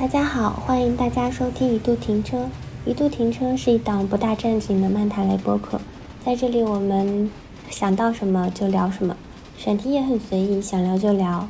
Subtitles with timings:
[0.00, 2.48] 大家好，欢迎大家收听一度停车。
[2.86, 5.78] 一度停车是一档不大正经的漫谈类播客，
[6.24, 7.30] 在这里我们
[7.68, 9.14] 想到什么就聊什么，
[9.58, 11.46] 选题也很随意，想聊就聊。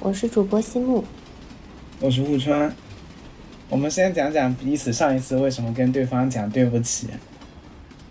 [0.00, 1.02] 我是主播西木，
[2.00, 2.70] 我是雾川。
[3.70, 7.08] 我们先讲讲彼此上一次为什么跟对方讲对不起。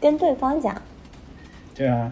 [0.01, 0.81] 跟对方讲？
[1.75, 2.11] 对啊。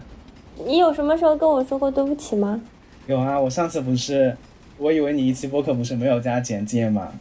[0.64, 2.62] 你有什么时候跟我说过对不起吗？
[3.08, 4.36] 有啊，我上次不是，
[4.78, 7.12] 我以为你一期播客不是没有加简介吗？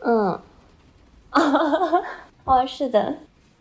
[0.00, 0.38] 嗯。
[2.44, 3.18] 哦，是的。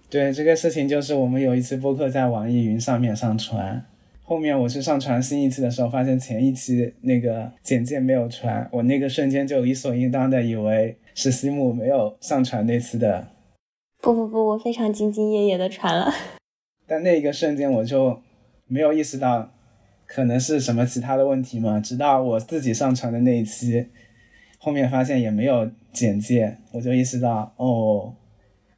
[0.09, 3.85] 对，这个事情就是我们有一次播客在网易云上面上传，
[4.23, 13.27] 后面我去上传新一期的时候，发现前一期那个简介没有传，我那个瞬间就理所应当的以为是西木没有上传那次的。
[14.02, 16.12] 不不不，我非常兢兢业业的传了。
[16.88, 18.20] 但那一个瞬间我就
[18.66, 19.51] 没有意识到
[20.12, 23.85] 可能是什么其他的问题吗，直到我自己上传的那一期，
[24.57, 28.16] 后面发现也没有简介，我就意识到哦。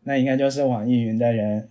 [0.04, 1.70] 那应该就是网易云的人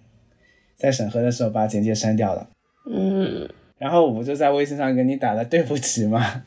[0.77, 2.49] 在审核的时候把简介删掉了。
[2.91, 6.45] 嗯，然后我就在微信上给你打了对不起嘛。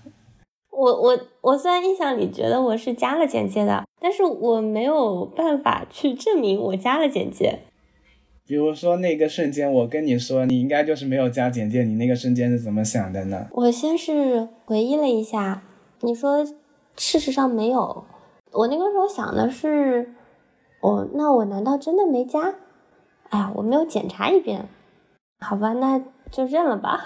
[0.72, 7.60] 我我我虽然印象里觉得我是加了简介的，但是我没有办法去证明我加了简介。
[8.46, 13.48] 比如说那个瞬间，我跟你说你应该就是没有加简介，你那个瞬间是怎么想的呢？
[13.52, 15.64] 我先是回忆了一下，
[16.02, 16.46] 你说
[16.98, 18.06] 事实上没有，
[18.52, 20.14] 我那个时候想的是。
[20.82, 22.56] 哦，那我难道真的没加？
[23.30, 24.68] 哎呀，我没有检查一遍，
[25.40, 25.98] 好吧，那
[26.30, 27.00] 就认了吧。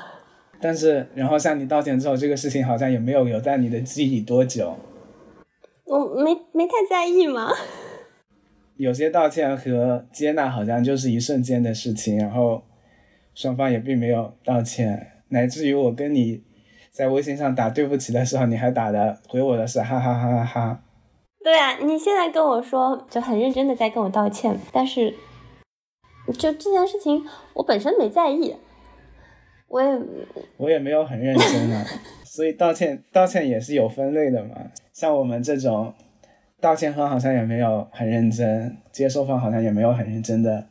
[0.60, 4.74] 但是，然后向你道歉之后，这个事情好像也没有留在你的记忆里多久。
[5.86, 7.52] 我没没太在意吗？
[8.78, 12.64] 有些道歉和接纳好像就是一瞬间的事情，然后
[13.34, 16.44] 双方也并没有道歉，乃至于我跟你
[16.92, 20.84] 在微信上打对不起的时候，你还打的回我的是哈哈哈哈哈。
[21.44, 25.14] 对啊，你现在跟我说就很认真的在跟我道歉，但是
[26.38, 28.56] 就这件事情我本身没在意，
[29.70, 30.02] 我也
[30.58, 31.86] 我也没有很认真啊，
[32.26, 34.56] 所以道歉道歉也是有分类的嘛，
[34.92, 35.94] 像我们这种
[36.60, 40.66] 道歉方好像也没有很认真，接受方好像也没有很认真的，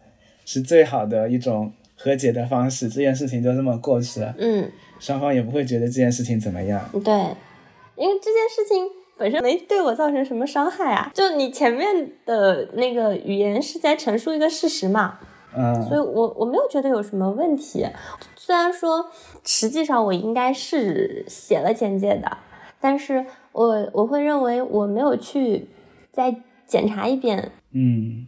[0.44, 7.12] 是最好的一种和解的方式，这件事情就这么过去了，嗯，双方也不会觉得这件事情怎么样，对，
[7.96, 8.86] 因为这件事情。
[9.18, 15.18] 本身没对我造成什么伤害啊，就你前面的那个语言是在陈述一个事实嘛，
[15.56, 17.86] 嗯，所以我我没有觉得有什么问题。
[18.36, 19.08] 虽然说
[19.42, 22.36] 实际上我应该是写了简介的，
[22.78, 25.66] 但是我我会认为我没有去
[26.16, 26.34] 再
[26.66, 27.52] 检查一遍。
[27.72, 28.26] 嗯，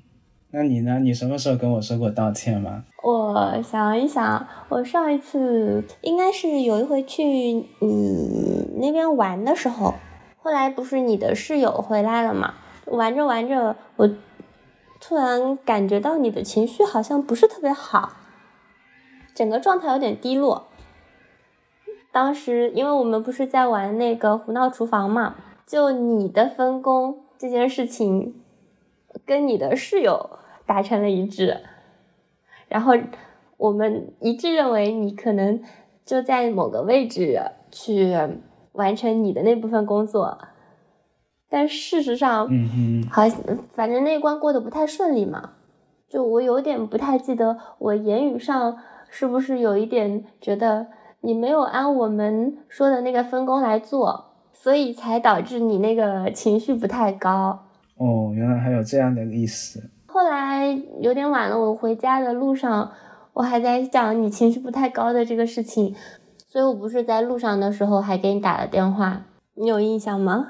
[0.51, 0.99] 那你呢？
[0.99, 2.85] 你什么时候跟我说过道歉吗？
[3.03, 7.65] 我想一想，我上一次应该是有一回去你
[8.77, 9.95] 那边玩的时候。
[10.37, 12.53] 后来不是你的室友回来了嘛？
[12.85, 14.11] 玩着玩着，我
[15.01, 18.13] 突然感觉到你的情绪好像不是特别好，
[19.35, 20.67] 整个状态有点低落。
[22.13, 28.35] 当时因为我们不是在玩那个胡闹厨房嘛，就你的分工这件事情
[29.25, 31.61] 跟你的室友达成了一致，
[32.69, 32.95] 然后
[33.57, 35.63] 我们一致认为你可能
[36.05, 37.41] 就在某个位置
[37.71, 38.15] 去。
[38.73, 40.39] 完成你的那部分工作，
[41.49, 43.23] 但事实上，嗯好，
[43.73, 45.55] 反正那一关过得不太顺利嘛。
[46.09, 48.79] 就我有点不太记得，我言语上
[49.11, 50.87] 是不是有一点觉得
[51.23, 54.28] 你没有按我们说的那个分工来做，
[54.61, 57.67] 所以才导致你那个情绪不太高。
[57.97, 59.91] 哦，原来还有这样的意思。
[60.07, 60.67] 后来
[61.01, 62.91] 有点晚了，我回家的路上，
[63.35, 65.95] 我还在想你情绪不太高的这个事情。
[66.49, 70.49] 所以我不是在路上的时候还给你打了电话，你有印象吗？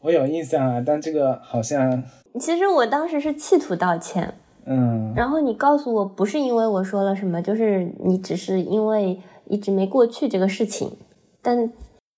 [0.00, 2.02] 我有印象啊，但这个好像……
[2.38, 4.34] 其实我当时是企图道歉，
[4.64, 10.96] 嗯，然后你告诉我不是因为我说了什么，就是你只是因为一直没过去这个事情。
[11.42, 11.72] 但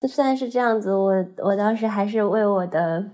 [0.07, 3.05] 虽然是这样子，我我当时还是为我的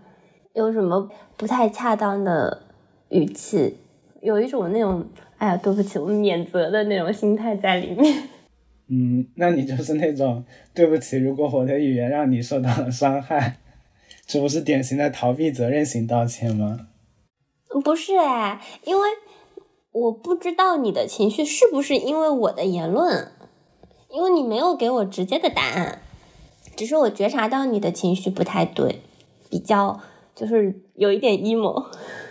[0.54, 2.64] 有什么不太恰当的
[3.10, 3.78] 语气，
[4.22, 5.06] 有一种那种
[5.38, 8.24] 哎呀对不起，我免责的那种心态在里面。
[8.92, 10.44] 嗯，那你就是那种
[10.74, 13.58] 对不起，如果我的语言让你受到了伤害，
[14.26, 16.88] 这不是典型的逃避责任型道歉吗？
[17.84, 19.08] 不是哎，因为
[19.92, 23.32] 我不知道你的情绪是不是因为我的言论，
[24.10, 26.02] 因为你没有给我直接的答案，
[26.80, 29.02] 只是我觉察到你的情绪不太对，
[29.50, 30.00] 比较
[30.34, 31.88] 就是有一点 emo。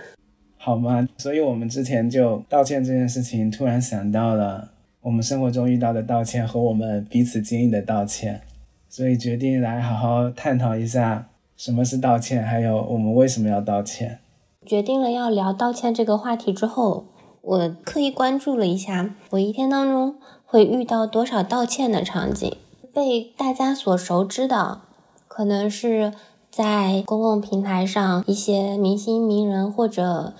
[0.56, 1.06] 好吗？
[1.19, 4.71] 所以我们之前就道歉这件事情，突然想到了。
[5.03, 8.41] 我们生活中遇到的道歉和我们彼此经历的道歉，
[8.89, 14.21] 所以决定来好好探讨一下什么是道歉，还有我们为什么要道歉。
[14.65, 17.05] 决定了要聊道歉这个话题之后，
[17.43, 20.17] 我刻意关注了一下，我一天当中
[20.47, 22.56] 会遇到多少道歉的场景。
[22.99, 24.81] 被大家所熟知的，
[25.29, 26.12] 可能是
[26.50, 30.35] 在公共平台上一些明星、名人或者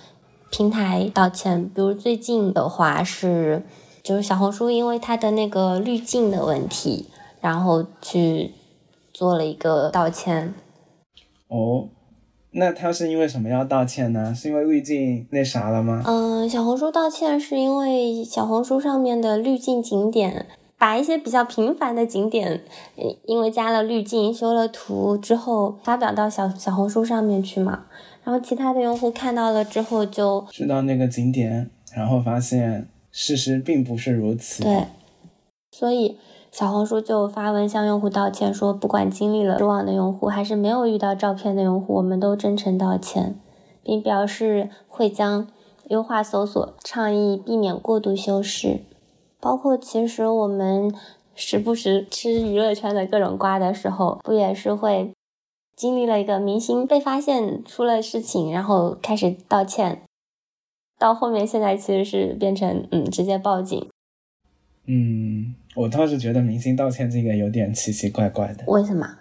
[0.51, 1.71] 平台道歉。
[1.73, 3.63] 比如最近的话是，
[4.03, 7.05] 就是小红书因为它的那个滤镜的问题，
[7.39, 8.51] 然后去
[9.13, 10.53] 做了一个道歉。
[11.47, 11.87] 哦，
[12.51, 14.35] 那他是因为什么要道歉呢？
[14.35, 16.03] 是因为滤镜那啥了吗？
[16.05, 20.45] 嗯，小红书道歉是因为小红书上面的滤镜景点。
[20.79, 22.63] 把一些比较平凡的景点，
[23.25, 27.85] 因为加了滤镜、修了图之后，发表到小小红书上面去嘛。
[28.23, 34.63] 然后其他的用户看到了之后，就去到那个景点，然后发现事实并不是如此。
[34.63, 34.87] 对，
[35.71, 36.17] 所以
[36.51, 43.37] 小红书就发文向用户道歉，说不管经历了失望的用户，还是没有遇到照片的用户，我们都真诚道歉，
[43.83, 45.47] 并表示会将
[45.89, 48.85] 优化搜索，倡议避免过度修饰。
[49.41, 50.93] 包括其实我们
[51.33, 55.13] 时不时吃娱乐圈的各种瓜的时候，不也是会
[55.75, 60.01] 经历了一个明星被发现出了事情，然后开始道歉，
[60.97, 63.89] 到后面现在其实是变成嗯直接报警。
[64.85, 68.65] 嗯，我倒是觉得明星道歉这个有点奇奇怪怪的。
[68.67, 69.19] 为什么？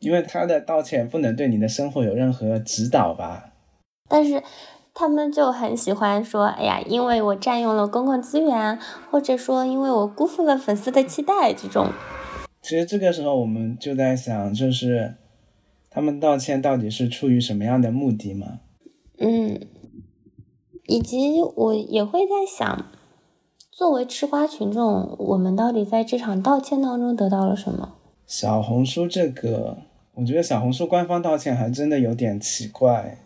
[0.00, 3.52] 因为他的道歉不能对你的生活有任何指导吧？
[4.08, 4.42] 但是。
[5.00, 8.78] 他们就很喜欢说：“哎呀，因为我占用了公共资源，
[9.10, 11.86] 或者说因为我辜负了粉丝的期待。”这种，
[12.60, 15.14] 其实这个时候我们就在想，就是
[15.88, 18.60] 他们道歉到底是出于什么样的目的嘛？
[19.16, 19.58] 嗯，
[20.84, 22.84] 以及我也会在想，
[23.70, 27.94] 作为吃瓜群众，我们到底在这场道歉当中得到了什么？
[28.26, 29.78] 小红书这个，
[30.16, 33.16] 我觉得小红书官方道歉还真的有点奇怪。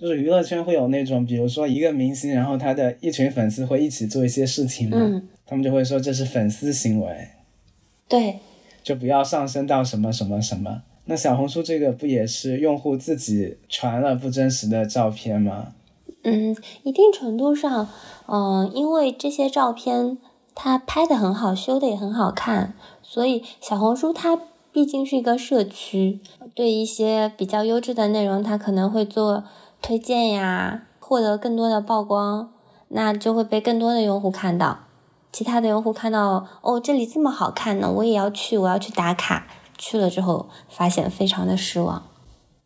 [0.00, 7.28] 就是娱乐圈会有那种，比如说一个明星，然后他的一群粉丝会一起做一些事情嘛，他们就会说这是粉丝行为，
[8.06, 8.38] 对，
[8.84, 10.82] 就不要上升到什么什么什么。
[11.06, 15.72] 那小红书这个不也是用户自己传了不真实的照片吗？
[16.22, 17.88] 嗯，一定程度上，
[18.26, 20.16] 嗯，因为这些照片
[20.54, 24.38] 它拍的很好，修的也很好看，所以小红书它
[24.70, 26.20] 毕竟是一个社区，
[26.54, 29.42] 对一些比较优质的内容，它可能会做。
[29.80, 32.52] 推荐呀，获得更多的曝光，
[32.88, 34.80] 那就会被更多的用户看到。
[35.30, 39.46] 其他的用户看到哦，这里这么好看呢，我也要去，我要去打卡。
[39.76, 42.02] 去了之后，发现非常的失望。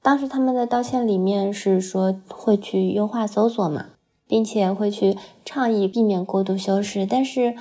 [0.01, 3.87] 当时他们的道歉里面是说会去优化搜索嘛，
[4.27, 7.05] 并且会去倡议避免过度修饰。
[7.05, 7.55] 但是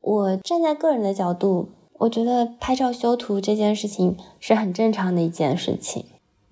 [0.00, 1.68] 我站在个人的角度，
[1.98, 6.06] 我觉得拍照修图这件事情是很正常的一件事情。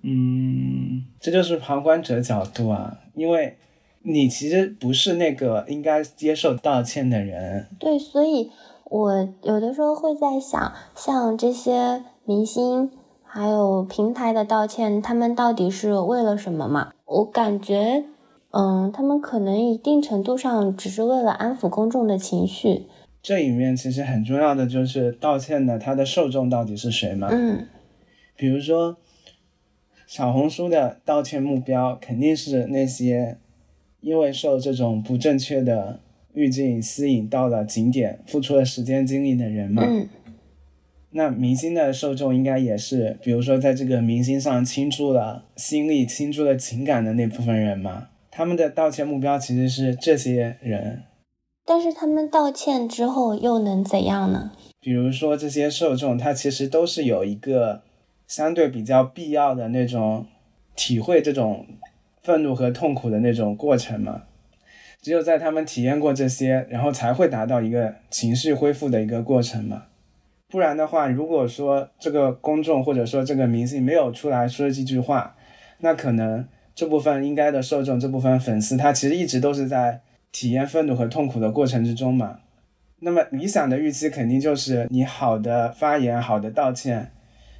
[0.09, 3.57] 嗯，这就是旁观者角度啊，因为
[4.03, 7.67] 你其实不是那个应该接受道歉的人。
[7.77, 8.49] 对，所以
[8.85, 12.89] 我有的时候会在想，像这些明星
[13.25, 16.93] 还有平台的道歉，他们到底是为了什么嘛？
[17.03, 18.05] 我感觉，
[18.51, 22.85] 嗯，他们可能一定程度上只是为了安抚公众的情绪。
[23.21, 27.27] 这里面其实很重要的就是道歉的他的受众到底是谁嘛？
[27.29, 27.67] 嗯，
[28.37, 28.95] 比如说。
[30.07, 33.37] 小红书的道歉目标肯定是那些
[33.99, 35.99] 因为受这种不正确的
[36.31, 39.83] 滤镜吸引到了景点，付出了时间精力的人嘛。
[39.85, 40.07] 嗯。
[41.09, 48.07] 那明星的受众应该也是，比如说在这个明星上倾注了心力、倾注了情感的那部分人嘛。
[48.31, 51.03] 他们的道歉目标其实是这些人。
[51.65, 54.53] 但是他们道歉之后又能怎样呢？
[54.79, 57.81] 比如说这些受众，他其实都是有一个。
[58.27, 60.25] 相对比较必要的那种
[60.75, 61.65] 体会这种
[62.21, 64.23] 愤怒和痛苦的那种过程嘛，
[65.01, 69.85] 只有在他们体验过这些，然后才会达到一个情绪恢复的一个过程嘛。
[70.49, 75.35] 不然的话，如果说这个公众或者说这个明星没有出来说几句话，
[75.79, 82.39] 那可能这部分应该的受众，这部分粉丝，他其实一直都是在体验愤怒和痛苦的过程之中嘛。
[82.99, 87.11] 那么理想的预期肯定就是你好的发言，好的道歉。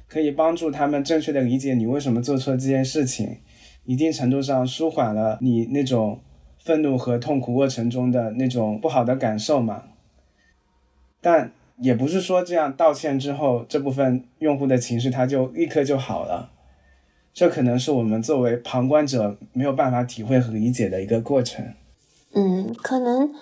[0.08, 3.40] 可以帮助他们正确的理解你为什么做错这件事情，
[3.84, 6.20] 一定程度上舒缓了你那种
[6.58, 9.84] 愤怒和痛苦过程中的那种不好的感受嘛。
[11.20, 16.52] 但也不是说这样道歉之后，这部分用户的情绪他就立刻就好了，
[17.34, 21.74] 这可能是我们作为旁观者没有办法体会和理解的一个过程。
[22.32, 23.34] 嗯，可能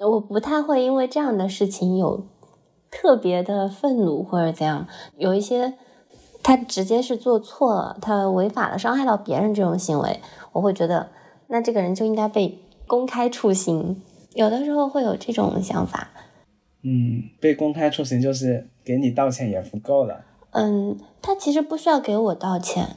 [0.00, 2.26] 我不太会因为这样的事情有
[2.90, 5.74] 特别的愤怒或者怎样，有一些。
[6.42, 10.20] 他直接是做错了，他违法了，伤害到别人这种行为，
[10.52, 11.10] 我会觉得
[11.48, 14.02] 那这个人就应该被公开处刑。
[14.34, 16.08] 有的时候会有这种想法。
[16.82, 20.24] 嗯，被公开处刑就是给你道歉也不够了。
[20.50, 22.96] 嗯，他其实不需要给我道歉，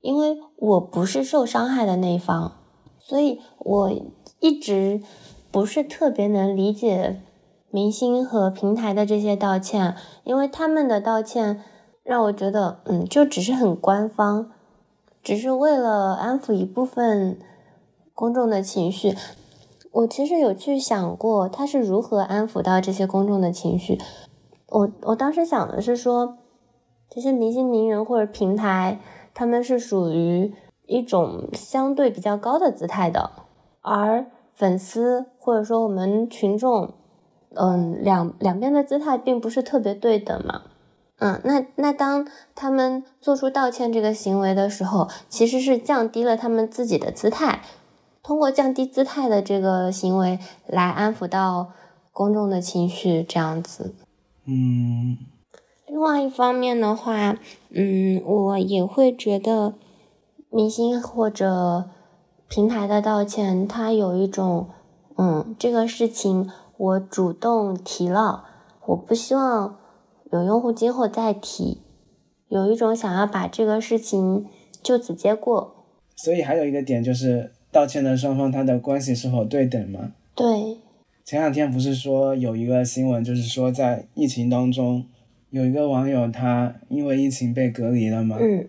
[0.00, 2.52] 因为我不是受伤害的那一方，
[2.98, 3.92] 所以我
[4.40, 5.02] 一直
[5.50, 7.20] 不是特别能理解
[7.70, 11.62] 明星和平台的这些道歉，因为他们的道歉
[12.04, 14.52] 让我觉得，嗯，就只是很官方，
[15.22, 17.38] 只是为了安抚一部分
[18.14, 19.16] 公众的情绪。
[19.90, 23.98] 我其实有去想过，他是如何安抚到这些公众的情绪。
[24.68, 26.36] 我我当时想的是说，
[27.08, 29.00] 这些明星名人或者平台，
[29.32, 30.52] 他们是属于
[30.86, 33.30] 一种相对比较高的姿态的，
[33.80, 36.92] 而粉丝或者说我们群众，
[37.54, 40.62] 嗯，两两边的姿态并不是特别对等嘛。
[41.18, 47.62] 嗯，那那当他们做出道歉这个行为的时候，其实是降低了他们自己的姿态。
[48.22, 51.72] 通过降低姿态的这个行为来安抚到
[52.10, 53.94] 公众的情绪，这样子。
[54.46, 55.18] 嗯。
[55.86, 57.36] 另外一方面的话，
[57.70, 59.74] 嗯，我也会觉得
[60.50, 61.84] 明星或者
[62.48, 64.70] 平台的道歉，它有一种，
[65.16, 68.44] 嗯，这个事情我主动提了，
[68.86, 69.76] 我不希望
[70.34, 71.78] 有用户今后再提，
[72.48, 74.46] 有一种想要把这个事情
[74.82, 75.86] 就此接过。
[76.16, 77.52] 所以还有一个点就是。
[77.74, 80.12] 道歉的双方，他的关系是否对等吗？
[80.36, 80.78] 对。
[81.24, 85.04] 前两天不是说有一个新闻，就是说在疫情当中，
[85.50, 88.36] 有一个网友他因为疫情被隔离了嘛。
[88.40, 88.68] 嗯。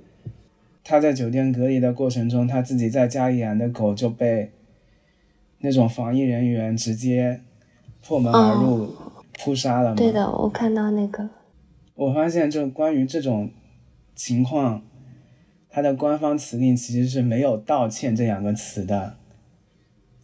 [0.83, 4.49] 他在酒店隔离的过程中，他自己在家里养的狗就被
[5.59, 7.41] 那种防疫人员直接
[8.03, 8.89] 破门而入
[9.37, 9.95] 扑杀了嘛。
[9.95, 11.29] 对的，我看到那个。
[11.95, 13.51] 我发现，就关于这种
[14.15, 14.83] 情况。
[15.69, 19.17] 他的官方词令其实是没有“道歉”这两个词的，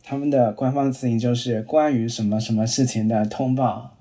[0.01, 3.97] 他们的官方词令就是关于什么什么事情的通报。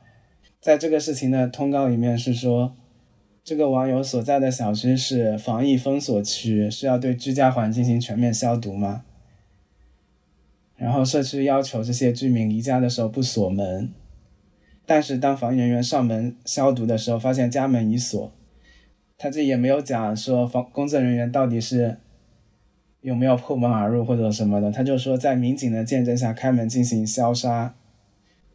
[0.60, 2.76] 在这个事情的通告里面是说，
[3.42, 9.04] 这个网友所在的小区是防疫封锁区，需要对居家环境进行全面消毒吗？
[10.76, 13.92] 然后社区要求这些居民离家的时候不锁门，
[14.90, 18.32] 但是当防疫人员上门消毒的时候，发现家门已锁。
[19.16, 21.98] 他这也没有讲说防工作人员到底是
[23.00, 27.76] 有没有破门而入或者什么的，他就说在民警的见证下开门进行消杀，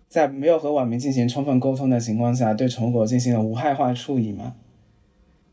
[0.10, 4.56] 在没有和网民进行充分沟通的情况下，对宠物狗进行了无害化处理嘛。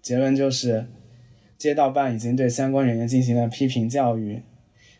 [0.02, 0.86] 结论就是，
[1.56, 4.42] 街道办已经对相关人员进行了批评教育，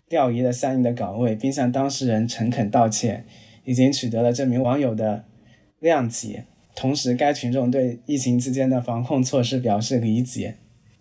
[0.09, 3.25] 调移了相应的岗位，并向当事人诚恳道歉，
[3.65, 5.25] 已经取得了这名网友的
[5.83, 6.47] 谅解。
[6.75, 10.57] 同时，该群众对疫情期间的防控措施表示理解。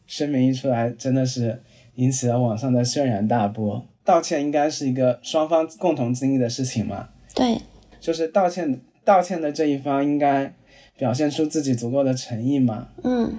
[0.06, 1.62] 声明一出来，真的是
[1.96, 3.86] 引起了网上的轩然大波。
[4.04, 7.10] 道歉应该是一个双方共同经历的事情嘛？
[7.34, 7.62] 对，
[8.02, 10.54] 就是道歉，道歉的这一方应该
[10.98, 12.90] 表现出自己足够的诚意嘛？
[13.04, 13.38] 嗯。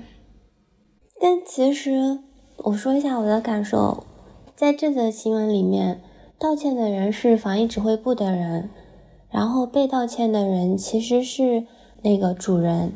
[1.20, 2.20] 但其实，
[2.56, 4.06] 我说一下我的感受，
[4.56, 6.00] 在这则新闻里面，
[6.38, 8.70] 道歉的人是防疫指挥部的人，
[9.32, 11.64] 然后被道歉的人其实是。
[12.04, 12.94] 那个主人，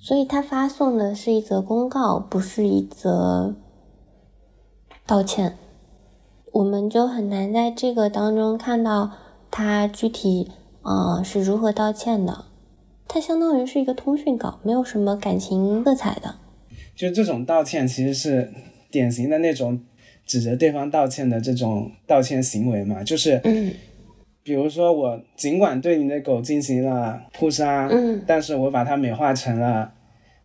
[0.00, 3.56] 所以他发送的是一则公告，不是一则
[5.04, 5.58] 道歉，
[6.52, 9.10] 我们就很难在这个当中看到
[9.50, 10.52] 他具体
[10.82, 12.44] 啊是如何道歉的。
[13.08, 16.36] 它相当于是一个通讯稿，没有什么感情色彩的。
[16.94, 18.52] 就这种道歉，其实是
[18.92, 19.80] 典型的那种
[20.24, 23.42] 指着对方道歉的这种道歉行为嘛，就是。
[24.44, 29.94] 比如说，我尽管对你的狗进行了扑杀，嗯，但是我把它美化成了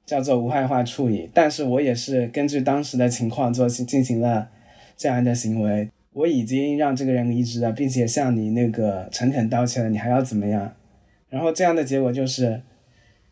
[0.05, 4.47] 叫做无害化处理，但是我也是根据当时的情况做进行了
[4.95, 5.89] 这样的行为。
[6.13, 10.73] 我已经让这个人离职了，并且向你那个诚恳道歉了，你还要怎么样？
[11.27, 12.61] 然后这样的结果就是，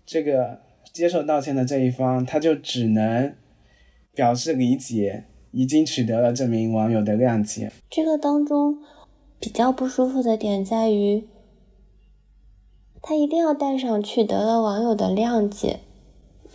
[0.05, 0.59] 这个
[0.91, 3.33] 接受道歉的这一方他就只能
[4.13, 7.71] 表示理解，已经取得了这名网友的谅解。
[7.89, 8.77] 这个当中。
[9.39, 11.27] 比较不舒服的点在于，
[13.01, 15.82] 他一定要带上取得了网友的谅解。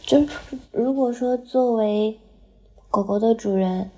[0.04, 0.26] 就
[0.72, 2.18] 如果说作为
[2.90, 3.90] 狗狗的主人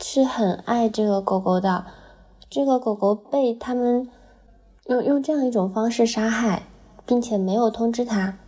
[0.00, 1.84] 是很爱这个狗狗的，
[2.48, 4.08] 这个狗狗被他们
[4.86, 6.62] 用用这样一种方式杀害，
[7.04, 8.38] 并且没有通知他，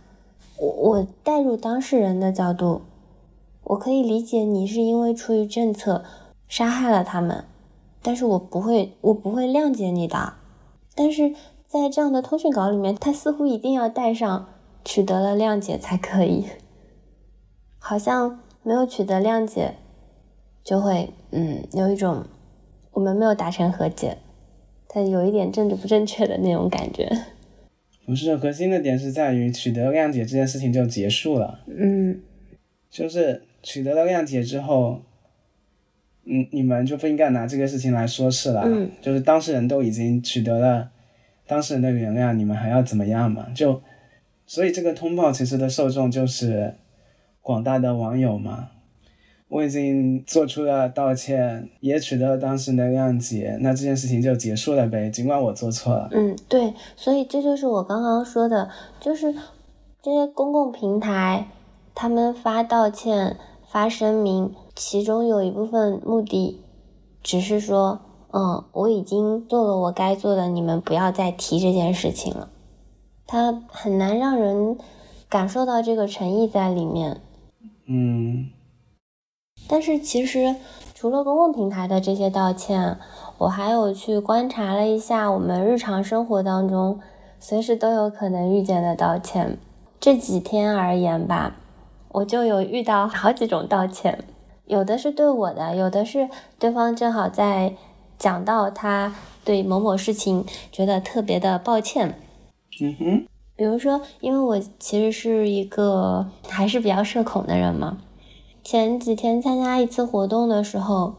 [0.57, 2.81] 我我带入当事人的角度，
[3.65, 6.03] 我可以理解你是因为出于政策
[6.47, 7.45] 杀害了他们。
[8.03, 10.33] 但是我不会，我不会谅解你的。
[10.93, 11.33] 但是
[11.67, 14.49] 在这样的通讯稿里面，他似乎一定要带上
[14.85, 16.45] 取得了谅解才可以。
[17.79, 19.75] 好像没有取得谅解，
[20.63, 22.25] 就会嗯有一种
[22.91, 24.17] 我们没有达成和解，
[24.87, 27.09] 它有一点政治不正确的那种感觉。
[28.05, 31.61] 不是，核心的点是在于取得谅解这件事情就结束了。
[31.67, 32.21] 嗯
[32.89, 35.01] 就是取得了谅解之后，
[36.25, 38.63] 嗯，你们就不应该拿这个事情来说事了。
[38.65, 40.89] 嗯就是当事人都已经取得了
[41.47, 43.47] 当事人的原谅，你们还要怎么样嘛？
[43.53, 43.81] 就
[44.45, 46.75] 所以这个通报其实的受众就是
[47.41, 48.69] 广大的网友嘛。
[49.49, 55.11] 我已经做出了道歉，也取得了当事人的谅解，那这件事情就结束了呗。
[55.11, 59.31] 尽管我做错了，嗯，对，所以这就是我刚刚说的，就是
[60.01, 61.45] 这些公共平台，
[61.93, 63.37] 他们发道歉、
[63.69, 66.59] 发声明，其中有一部分目的，
[67.21, 67.99] 只是说，
[68.31, 72.49] 嗯，我已经做了我该做的，你们不要再提这件事情了。
[73.27, 74.77] 它很难让人
[75.29, 77.21] 感受到这个诚意在里面。
[77.85, 78.49] 嗯
[79.67, 80.55] 但是其实
[80.93, 82.97] 除了公共平台的这些道歉，
[83.37, 86.99] 我还有去观察了一下我们日常生活当中
[87.39, 89.57] 随时都有可能遇见的道歉。
[89.99, 91.55] 这几天而言吧，
[92.09, 94.25] 我就有遇到好几种道歉，
[94.73, 96.27] 有的是对我的，有的是
[96.57, 97.75] 对方正好在
[98.17, 99.13] 讲到他
[99.45, 102.19] 对某某事情觉得特别的抱歉，
[102.81, 107.99] 嗯哼，比如说，因为我其实是一个还是比较社恐的人嘛。
[108.63, 111.17] 前几天参加一次活动的时候，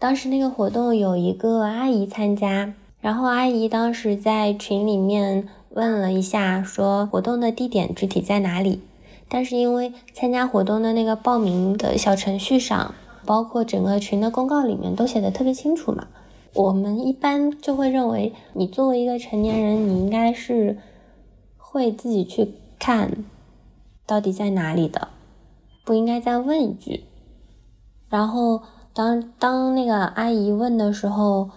[0.00, 8.80] 当时那个活动有一个阿姨参加，然后阿姨当时在群里面问了一下，说活动的地点具体在哪里。
[9.32, 16.08] 但是因为参加活动的那个报名的小程序上，包括整个群的公告里面都写的特别清楚嘛，
[16.52, 20.76] 我们一般就会认为，你作为一个成年人，你应该是
[21.56, 23.24] 会自己去看
[24.06, 25.08] 到底在哪里的，
[25.82, 27.04] 不应该再问一句。
[28.10, 28.60] 然后
[28.92, 31.48] 当当那个阿姨问的时候，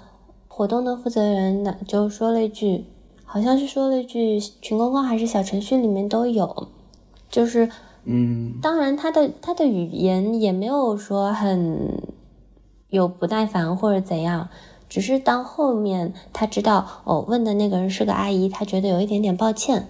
[0.48, 2.86] 活动的负责人呢就说了一句，
[3.26, 6.70] 好像是说了一句群公告还是小程序里面都有，
[7.36, 7.70] 就是
[8.06, 12.02] 嗯当然，他的他的语言也没有说很
[12.88, 14.48] 有不耐烦或者怎样，
[14.88, 19.90] 只是当后面他知道哦问的那个人是个阿姨，他觉得有一点点抱歉。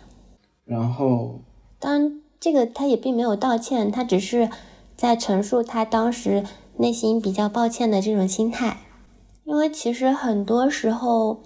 [0.66, 1.42] 然后
[1.78, 4.50] 当然，这个他也并没有道歉，他只是
[4.96, 6.44] 在陈述他当时
[6.78, 8.78] 内心比较抱歉的这种心态。
[9.44, 11.44] 因为其实很多时候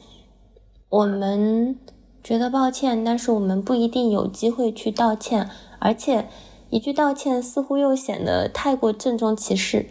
[0.87, 1.77] 我们
[2.23, 6.25] 觉得抱歉，但是我们不一定有机会去道歉，而且
[6.69, 9.85] 一句道歉似乎又显得太过郑重其事。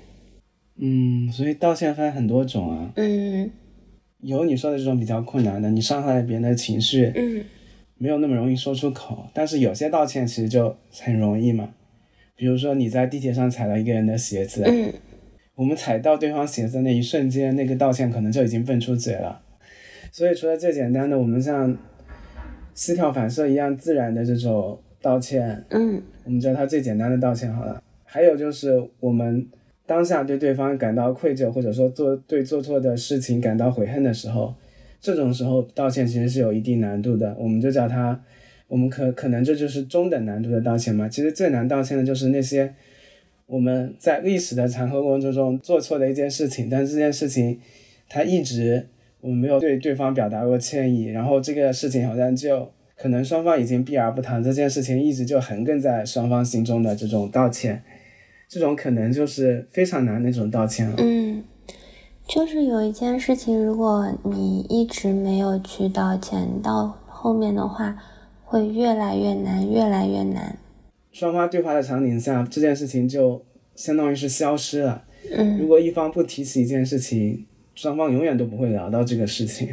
[0.81, 2.93] 嗯，所以道歉分很多种啊。
[2.97, 3.51] 嗯
[4.21, 7.45] 有你说的这种比较困难的，你伤害了别人的情绪，嗯
[7.97, 9.27] 没有那么容易说出口。
[9.33, 11.71] 但是有些道歉其实就很容易嘛，
[12.37, 14.93] 比如说你在地铁上踩了一个人的鞋子，嗯
[15.55, 19.41] 我们踩到对方鞋子那一瞬间，那个道歉可能就已经蹦出嘴了。
[20.13, 21.77] 所以除了最简单的，我们像
[22.75, 27.83] 膝跳反射一样自然的这种道歉，嗯我们叫它最简单的道歉好了。
[28.05, 29.47] 还有就是我们
[29.87, 34.55] 当下对对方感到愧疚，或者说做对做错的事情感到悔恨的时候，
[35.01, 38.21] 这种时候道歉其实是有一定难度的，我们就叫它，
[38.67, 41.09] 我们可可能这就是中等难度的道歉嘛。
[41.09, 42.75] 其实最难道歉的就是那些
[43.47, 47.59] 我们在历史的长河过程中做错的一件事情，但是这件事情
[48.09, 48.87] 他一直
[49.21, 57.85] 我们没有对对方表达过歉意，然后这个事情好像就可能双方已经避而不谈，这件事情一直就横亘在双方心中的这种道歉，
[58.49, 60.97] 这种可能就是非常难那种道歉了。
[60.99, 61.45] 嗯，
[62.27, 67.97] 就是有一件事情，如果你一直没有去道歉，到后面的话
[68.45, 70.59] 会越来越难，越来越难。
[71.13, 73.45] 双方对话的场景下，这件事情就
[73.77, 75.05] 相当于是消失了。
[75.31, 79.69] 嗯如嗯果一方不提起一件事情，双方永远都不会聊到这个事情。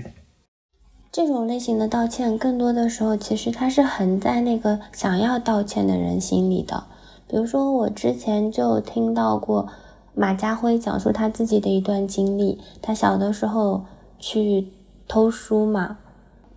[1.15, 6.83] 这种类型的道歉，更多的时候其实它是横在那个想要道歉的人心里的。
[7.25, 9.69] 比如说，我之前就听到过
[10.13, 12.59] 马家辉讲述他自己的一段经历。
[12.81, 13.85] 他小的时候
[14.19, 14.73] 去
[15.07, 15.99] 偷书嘛，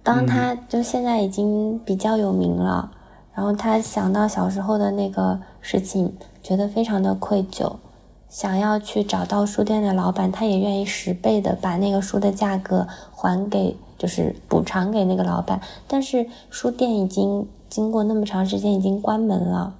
[0.02, 2.90] 当他就现在已经比较有名了，
[3.34, 7.76] 然后他想到小时候的那个事情，觉得非常的愧疚，
[8.28, 15.60] 想要去找到书店的老板，他也愿意十倍的把那个书的价格还给，就是补偿给那个老板。
[15.86, 19.74] 但是书店已经经过那么长时间已经关门了，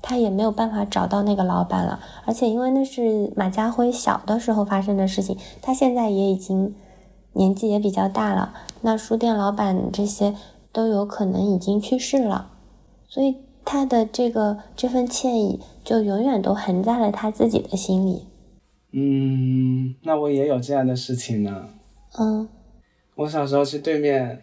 [0.00, 1.98] 他也没有办法找到那个老板了。
[2.24, 6.74] 而且因为那是马家辉小的时候发生的事情，他现在也已经
[7.32, 10.34] 年纪也比较大了，那书店老板这些
[10.72, 12.50] 都有可能已经去世了。
[13.08, 18.26] 所以他的这个这份歉意就永远都横在了他自己的心里。
[18.92, 21.68] 嗯，那我也有这样的事情呢。
[22.18, 22.48] 嗯
[23.16, 24.42] 我小时候去对面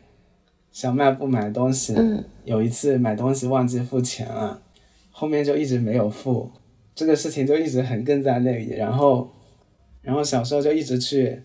[0.72, 4.62] 小卖部买东西，嗯有一次买东西忘记付钱了，
[5.12, 6.52] 后面就一直没有付，
[6.94, 8.72] 这个事情就一直横亘在那里。
[8.76, 9.32] 然后，
[10.02, 11.42] 然后小时候就一直去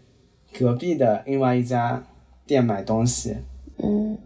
[0.58, 2.02] 隔壁的另外一家
[2.46, 3.36] 店买东西，
[3.76, 4.18] 嗯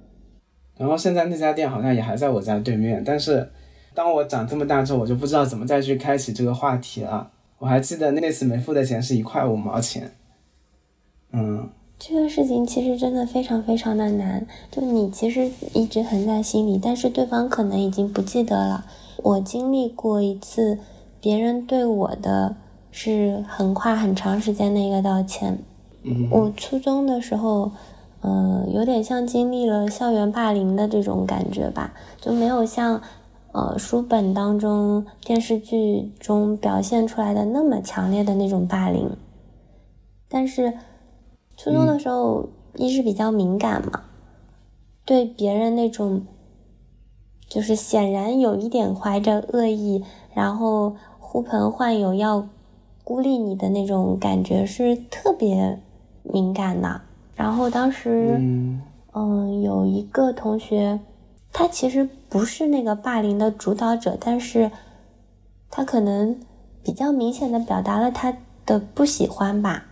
[0.79, 3.51] 然后现在那家店好像也还在我家对面，但是
[3.95, 7.31] 当我长这么大之后，我就不知道怎么再去开启这个话题了。
[7.59, 10.11] 我还记得那次没付的钱是一块五毛钱，
[11.33, 11.69] 嗯，
[12.05, 18.85] 这个事情其实真的非常非常的难，就你其实一直横在心里，但是对方可能已经不记得了。
[19.19, 20.81] 我经历过一次，
[21.21, 22.57] 别人对我的
[22.91, 25.57] 是横跨很长时间的一个道歉。
[26.03, 27.71] 嗯我初中的时候，
[28.23, 33.01] 呃，有点像经历了校园霸凌的这种感觉吧，就没有像
[33.53, 39.09] 呃书本当中、电视剧中表现出来的那么强烈的那种霸凌。
[40.29, 40.73] 但是
[41.62, 44.03] 初中的时候，一是比较敏感嘛，
[45.05, 46.27] 对别人那种
[47.46, 50.03] 就是显然有一点怀着恶意，
[50.35, 52.48] 然后呼朋唤友要
[53.05, 55.79] 孤立你的那种感觉是特别
[56.25, 57.01] 敏感的。
[57.37, 60.98] 然后当时，嗯嗯，有一个同学，
[61.53, 64.68] 他其实不是那个霸凌的主导者，但是
[65.70, 66.40] 他可能
[66.83, 69.87] 比较明显的表达了他的不喜欢吧。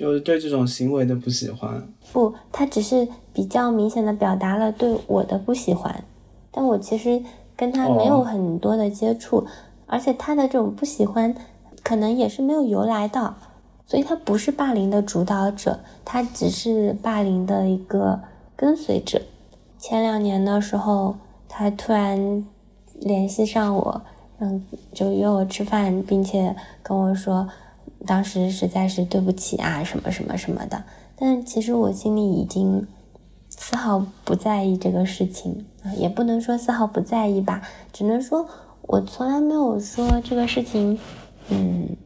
[0.00, 1.86] 就是对这种行为的不喜欢。
[2.10, 6.02] 不，他只是比较明显的表达了对我的不喜欢，
[6.50, 7.22] 但我其实
[7.54, 9.46] 跟他没有哦很多的接触，
[9.86, 11.34] 而且他的这种不喜欢，
[11.82, 13.34] 可能也是没有由来的，
[13.84, 18.18] 所以他不是霸凌的主导者，他只是霸凌的一个
[18.56, 19.20] 跟随者。
[19.78, 21.14] 前两年的时候，
[21.46, 22.42] 他突然
[23.00, 24.00] 联系上我，
[24.38, 27.46] 嗯，就约我吃饭，并且跟我说，
[28.06, 30.84] 当时实在是对不起啊，什么什么什么的。
[31.16, 32.86] 但其实我心里已经
[33.50, 38.48] 丝毫不在意这个事情，啊也不能说丝毫不在意吧，只能说
[38.82, 40.98] 我从来没有说这个事情，
[41.50, 41.96] 嗯，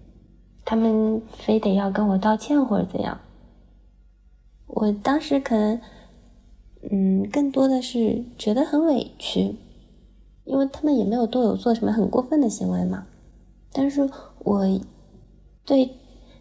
[0.65, 3.21] 他们非得要跟我道歉或者怎样。
[4.67, 5.81] 我当时可能，
[6.91, 9.55] 嗯，更多的是觉得很委屈，
[10.45, 13.07] 因为他们也没有对我做什么很过分的行为嘛。
[13.73, 14.81] 但是我
[15.65, 15.91] 对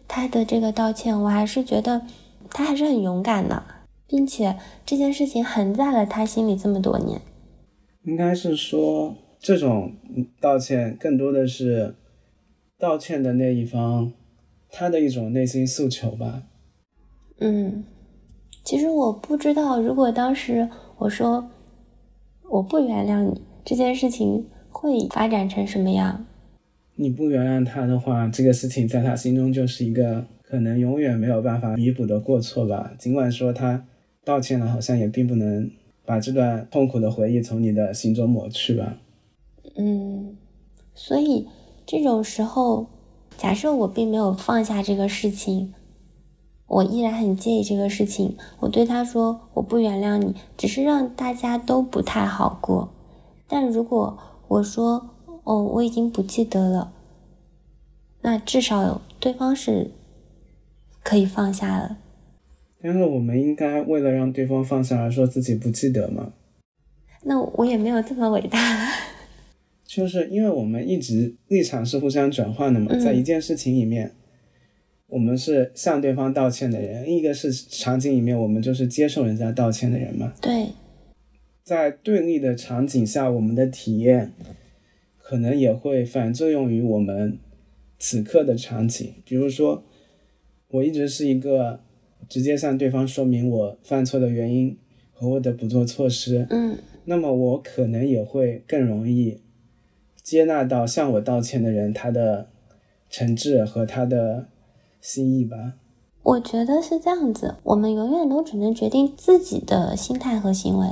[0.06, 2.02] 他的这个道歉，我还是觉得
[2.50, 3.62] 他还是很勇敢的，
[4.06, 7.20] 并且这件事情横在了他心里这么多年。
[8.04, 9.92] 应该是说，这种
[10.40, 11.94] 道歉更多的是
[12.78, 14.12] 道歉的那一方
[14.70, 16.42] 他的一种内心诉求吧。
[17.40, 17.84] 嗯，
[18.62, 21.48] 其实我不知道，如果当时我说
[22.50, 26.26] 我不原谅你，这件事情会发展成什么样？
[26.96, 32.92] 你不原谅他的话，这个事情在他心中就是一个可能永远没有办法弥补的过错吧。
[32.98, 33.84] 尽管说他
[34.24, 35.70] 道歉了，好像也并不能
[36.04, 38.98] 把这段痛苦的回忆从你的心中抹去吧。
[39.76, 40.36] 嗯，
[40.94, 41.48] 所以
[41.84, 42.86] 这种时候，
[43.36, 45.74] 假设我并没有放下这个事情，
[46.68, 52.88] 我依然很介意这个事情，我对他说我不原谅你，只是让大家都不太好过。
[53.48, 55.10] 但如果我说
[55.44, 56.92] 哦，我已经不记得了，
[58.22, 59.90] 那至少对方是
[61.02, 61.98] 可以放下了。
[62.82, 66.32] 但是我们应该为了让对方放下而说自己不记得吗？
[67.22, 68.58] 那我也没有这么伟大。
[69.86, 74.12] 就是因为我们一直立场是互相转换的嘛，嗯在一件事情里面，
[75.06, 80.32] 我们是向对方道歉的人；另一个是场景里面，我们就是接受人家道歉的人嘛。
[80.40, 80.70] 对，
[81.62, 84.32] 在对立的场景下，我们的体验
[85.26, 87.38] 可能也会反作用于我们
[87.98, 89.14] 此刻的场景。
[89.24, 89.82] 比如说，
[90.68, 91.80] 我一直是一个
[92.28, 94.76] 直接向对方说明我犯错的原因
[95.14, 99.40] 和我的不做措施，嗯那么我可能也会更容易
[100.22, 102.50] 接纳到向我道歉的人他的
[103.08, 104.48] 诚挚和他的
[105.00, 105.74] 心意吧。
[106.22, 110.86] 我觉得是这样子，我们永远都只能决定自己的心态和行为，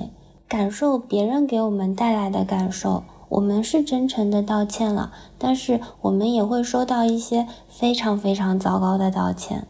[0.49, 3.05] 感受别人给我们带来的感受。
[3.33, 9.67] 我们是真诚的道歉了，但是我们也会收到一些非常非常糟糕的道歉。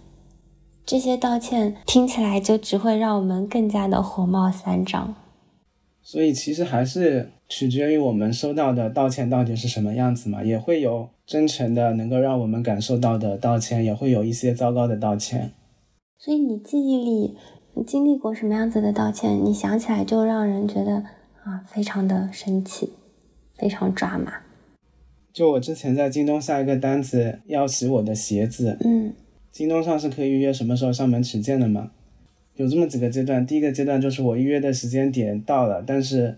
[0.84, 5.14] 这些道歉听起来就只会让我们更加的火冒三丈。
[6.02, 15.52] 所以其实还是取决于我们收到的道歉到底是什么样子嘛，也会有真诚的能够让我们感受到的道歉，也会有一些糟糕的道歉。
[16.18, 17.36] 所以你记忆里
[17.74, 21.04] 你经历过什么样子的道歉，你想起来就让人觉得
[21.44, 22.94] 啊非常的生气。
[23.62, 24.32] 非常抓马。
[25.32, 29.14] 就我之前在京东下一个单子要洗我的鞋子，嗯
[29.52, 31.92] 京东上是可以预约什么时候上门取件的吗？
[32.56, 36.36] 有这么几个阶段，第一个阶段就是我预约的时间点到了，但是，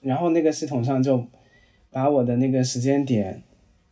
[0.00, 1.24] 然后那个系统上就
[1.90, 3.42] 把我的那个时间点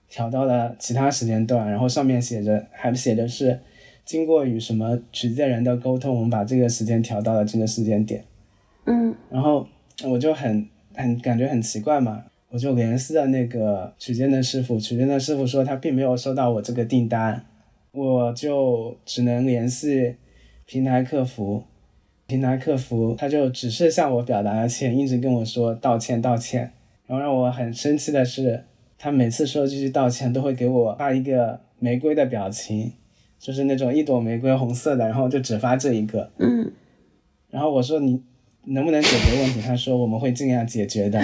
[0.09, 3.61] 调到了其他时间段，然后上面写着还写的是
[4.05, 8.25] 经过与什么取件人的沟通，我们把这个时间调到了这个时间点，
[8.87, 9.67] 嗯然后
[10.05, 17.45] 我就很很感觉很奇怪嘛，我就联系了那个取件的师傅，取件的师傅说他并没有收到我这个订单，
[17.91, 20.15] 我就只能联系
[20.65, 21.65] 平台客服，
[22.29, 26.71] 平台客服他就只是向我表达了歉，一直跟我说道歉道歉，
[27.09, 28.63] 然后让我很生气的是，
[28.97, 32.93] 他每次说这句道歉都会给我发一个玫瑰的表情，
[33.41, 36.71] 就是那种一朵玫瑰红色的，然后就只发这一个，嗯
[37.51, 38.23] 然后我说你
[38.67, 39.61] 能不能解决问题？
[39.61, 41.21] 他说我们会尽量解决的。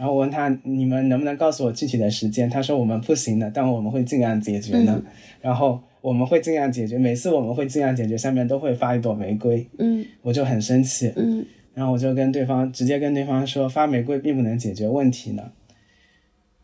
[0.00, 2.48] 然后我问他你们能不能告诉我具体的时间？
[2.48, 5.02] 他说我们不行的，但我们会尽量解决的。
[5.42, 11.12] 然后我们会尽量解决，每次我们会尽量解决，下面都会发一朵玫瑰，嗯我就很生气。
[11.16, 15.52] 嗯然后我就跟对方直接跟对方说发玫瑰并不能解决问题呢。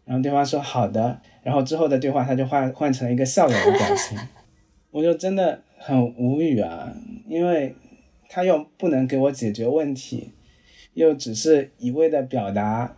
[0.07, 4.17] 然后对方说好的，然后之后的对话他就换换成了一个笑脸的表情，
[4.91, 6.91] 我就真的很无语啊，
[7.29, 7.75] 因为
[8.31, 10.31] 他又不能给我解决问题，
[10.95, 12.97] 又只是一味的表达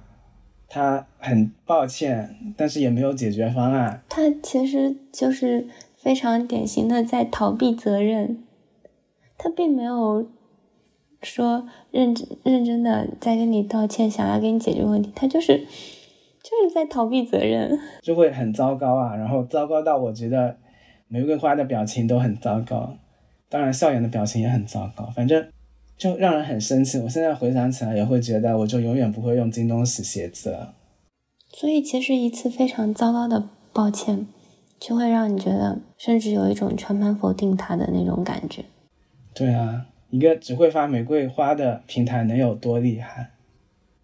[0.69, 4.03] 他很抱歉，但是也没有解决方案。
[4.09, 8.45] 他其实就是非常典型的在逃避责任，
[9.39, 10.29] 他并没有
[11.23, 17.79] 说认真认真的在跟你道歉，想要给你解决问题，他就是就是在逃避责任。
[18.03, 20.57] 就会很糟糕啊，然后糟糕到我觉得
[21.09, 22.95] 玫瑰花的表情都很糟糕，
[23.49, 25.49] 当然笑颜的表情也很糟糕，反正
[25.99, 26.99] 就让人很生气。
[27.01, 30.75] 我现在回想起来也会觉得，我就永远不会用京东洗鞋子了。
[31.53, 34.27] 所以其实一次非常糟糕的抱歉，
[34.79, 38.65] 就会让你觉得，甚至有一种全盘否定他的那种感觉。
[39.35, 43.31] 对啊，一个只会发玫瑰花的平台能有多厉害？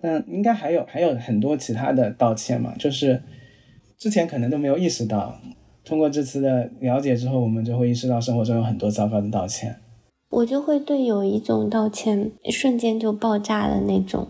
[0.00, 3.22] 但应该还有还有很多其他的道歉嘛，就是
[3.96, 5.38] 之前可能都没有意识到，
[5.84, 9.76] 通过这次的了解之后，我们就会意识到生活中有很多糟糕的道歉。
[10.34, 14.28] 我就会对有一种道歉瞬间就爆炸的那种，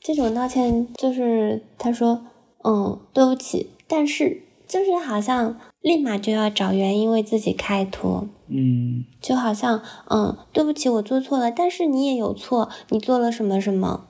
[0.00, 2.22] 这种道歉就是他说，
[2.64, 14.06] 嗯，对不起，但是就是好像立马就要找原因为自己开脱，嗯，就好像，嗯，对不起，我做错了，但是你也有错，你做了什么什么，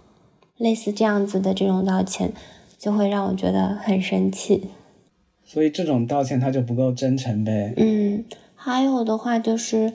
[0.56, 2.32] 类似这样子的这种道歉，
[2.76, 4.70] 就会让我觉得很生气。
[5.44, 7.72] 所以这种道歉他就不够真诚呗。
[7.76, 8.24] 嗯，
[8.56, 9.94] 还有的话就是，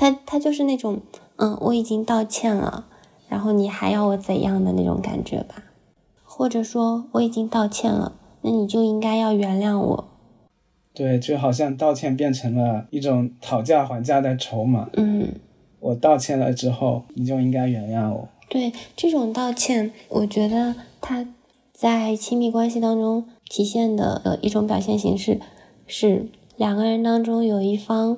[0.00, 1.02] 他他就是那种，
[1.36, 2.86] 嗯，我已经道歉了，
[3.28, 5.56] 然后你还要我怎样的那种感觉吧？
[6.24, 10.08] 或者说我已经道歉了，那你就应该要原谅我。
[10.94, 14.88] 对，就好像道歉变成了一种讨价还价的筹码。
[14.94, 15.34] 嗯，
[15.80, 18.26] 我道歉了之后，你就应该原谅我。
[18.48, 21.26] 对，这种道歉，我觉得他
[21.74, 25.38] 在亲密关系当中体现的呃一种表现形式
[25.86, 28.16] 是两个人当中有一方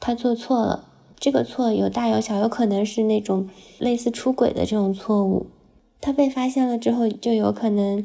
[0.00, 0.86] 他做错了，
[1.20, 5.46] 这个错有大有小，有可能是那种类似出轨的这种错误，
[6.00, 8.04] 他被发现了之后，就有可能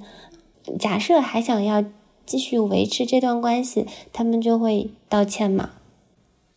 [0.77, 1.83] 假设还想要
[2.25, 5.71] 继续维持这段关系，他们就会道歉嘛。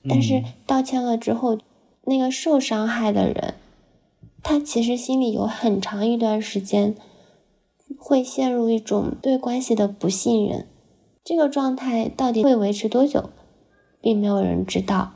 [0.08, 1.58] 但是嗯道歉了之后，
[2.02, 3.54] 那个受伤害的人，
[4.42, 6.96] 他其实心里有很长一段时间
[7.96, 10.66] 会陷入一种对关系的不信任，
[11.22, 13.30] 这个状态到底会维持多久，
[14.00, 15.12] 并没有人知道。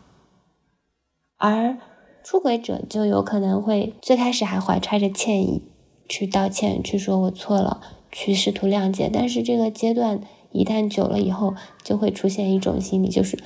[1.42, 1.76] 而
[2.22, 5.64] 出轨者就有可能会最开始还怀揣着歉意
[6.08, 7.80] 去道歉，去说我错了，
[8.12, 10.20] 去试图谅解，但是这个阶段
[10.52, 13.36] 一旦久了以后，就会出现一种心理，就是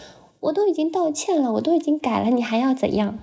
[0.40, 3.18] 我都已经道歉了，我都已经改了，你还要怎样？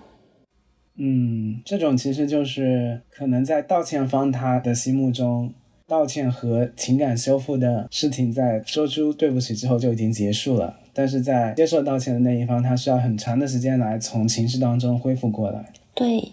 [0.98, 5.54] 嗯，这种其实就是可能在道歉方他的心目中，
[5.88, 15.74] 道歉和情感修复的事情在说出对不起之后就已经结束了，但是在接受道歉的那一方，他需要很长的时间来从情绪当中恢复过来。
[15.96, 16.32] 对，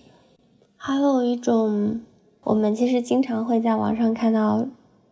[0.77, 2.01] 还有一种，
[2.43, 4.67] 我们其实经常会在网上看到，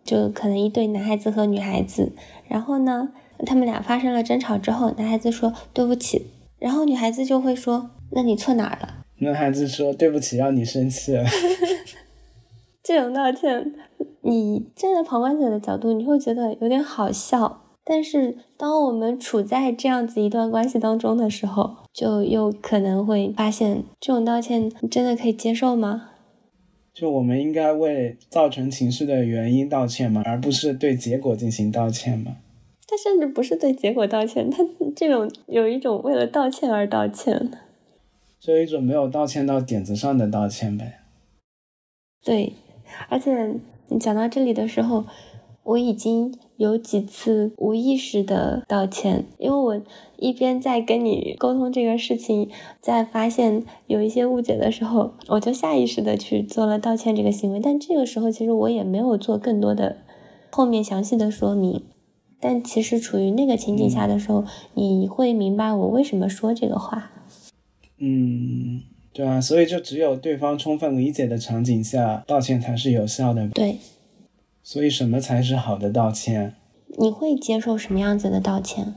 [0.05, 2.13] 就可能一对男孩子和女孩子，
[2.47, 3.11] 然后呢，
[3.47, 6.27] 他们俩发生了争吵之后，男孩子说对不起，
[6.59, 9.05] 然后女孩子就会说，那你错哪儿了？
[9.21, 11.25] 男孩子说对不起，让你生气了。
[12.85, 13.75] 这种道歉，
[14.23, 17.65] 你站在旁观者的角度，你会觉得有点好笑。
[17.91, 26.11] 但是，当我们处在这样子一段关系当中的时候，就又可能会发现，这种道歉真的可以接受吗？
[26.93, 32.37] 就我们应该为造成情绪的原因道歉吗，而不是对结果进行道歉吗。
[32.87, 34.63] 他甚至不是对结果道歉，他
[34.95, 37.51] 这种有一种为了道歉而道歉，
[38.39, 41.01] 就一种没有道歉到点子上的道歉呗。
[42.23, 42.53] 对，
[43.09, 43.55] 而且
[43.87, 45.07] 你讲到这里的时候。
[45.69, 49.83] 我已经有几次无意识的道歉，因为我
[50.17, 52.49] 一边在跟你沟通这个事情，
[52.81, 57.61] 在发现有一些误解的时候，我就下意识的去做了道歉这个行为。
[57.61, 59.99] 但这个时候，其实我也没有做更多的
[60.51, 61.83] 后面详细的说明。
[62.41, 67.11] 但其实处于那个情景下的时候，你会明白我为什么说这个话。
[67.99, 68.81] 嗯，
[69.13, 73.47] 对啊，所以就只有对方充分理解的场景下，道歉才是有效的。
[73.49, 73.77] 对。
[74.71, 76.55] 所以，什么才是好的道歉？
[76.99, 78.97] 你会接受什么样子的道歉？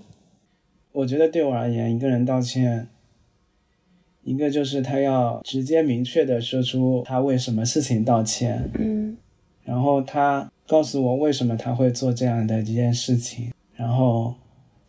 [0.91, 2.89] 我觉得对我而言，一个人道歉，
[4.21, 9.15] 一个就是他要直接明确的说出他为什么事情道歉，嗯，
[9.63, 14.36] 然后他告诉我为什么他会做这样的一件事情，然后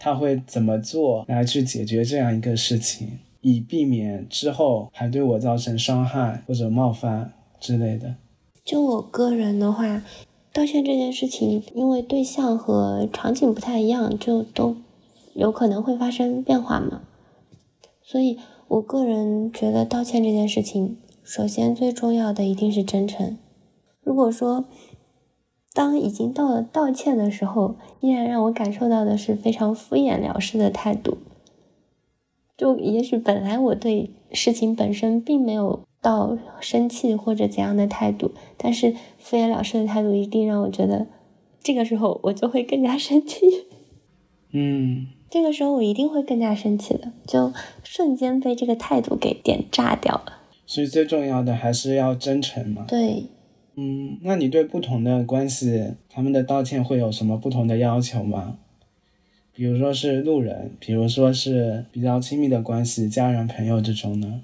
[0.01, 8.16] 他会怎么做来去解决这样一个事情，以避免之后还对我造成伤害或者冒犯之类的。
[8.64, 10.03] 就我个人的话。
[10.53, 14.77] 道歉这件事情，因为对象和场景不太一样，就都
[15.33, 17.01] 有可能会发生变化嘛。
[18.03, 18.38] 所以
[18.69, 23.38] 我个人觉得，道歉这件事情，首先最重要的一定是真诚。
[24.03, 24.67] 如果说
[25.73, 31.17] 当已经到了道歉的时候，依然让我感受到的是非常敷衍了事的态度，
[32.59, 35.81] 就也许本来我对事情本身并没有。
[36.03, 41.07] 到生气或者怎样的态度，但是敷衍了事的态度一定让我觉得，
[41.62, 43.47] 这个时候我就会更加生气。
[44.53, 50.41] 嗯，这个时候我一定会更加生气的，就瞬间被这个态度给点炸掉了。
[50.67, 52.85] 所以最重要的还是要真诚嘛。
[52.88, 53.25] 对。
[53.75, 58.59] 嗯，那你对不同的关系，他们的道歉会有什么不同的要求吗？
[59.55, 64.43] 比如说是路人，比如说是比较亲密的关系，家人、朋友这种呢？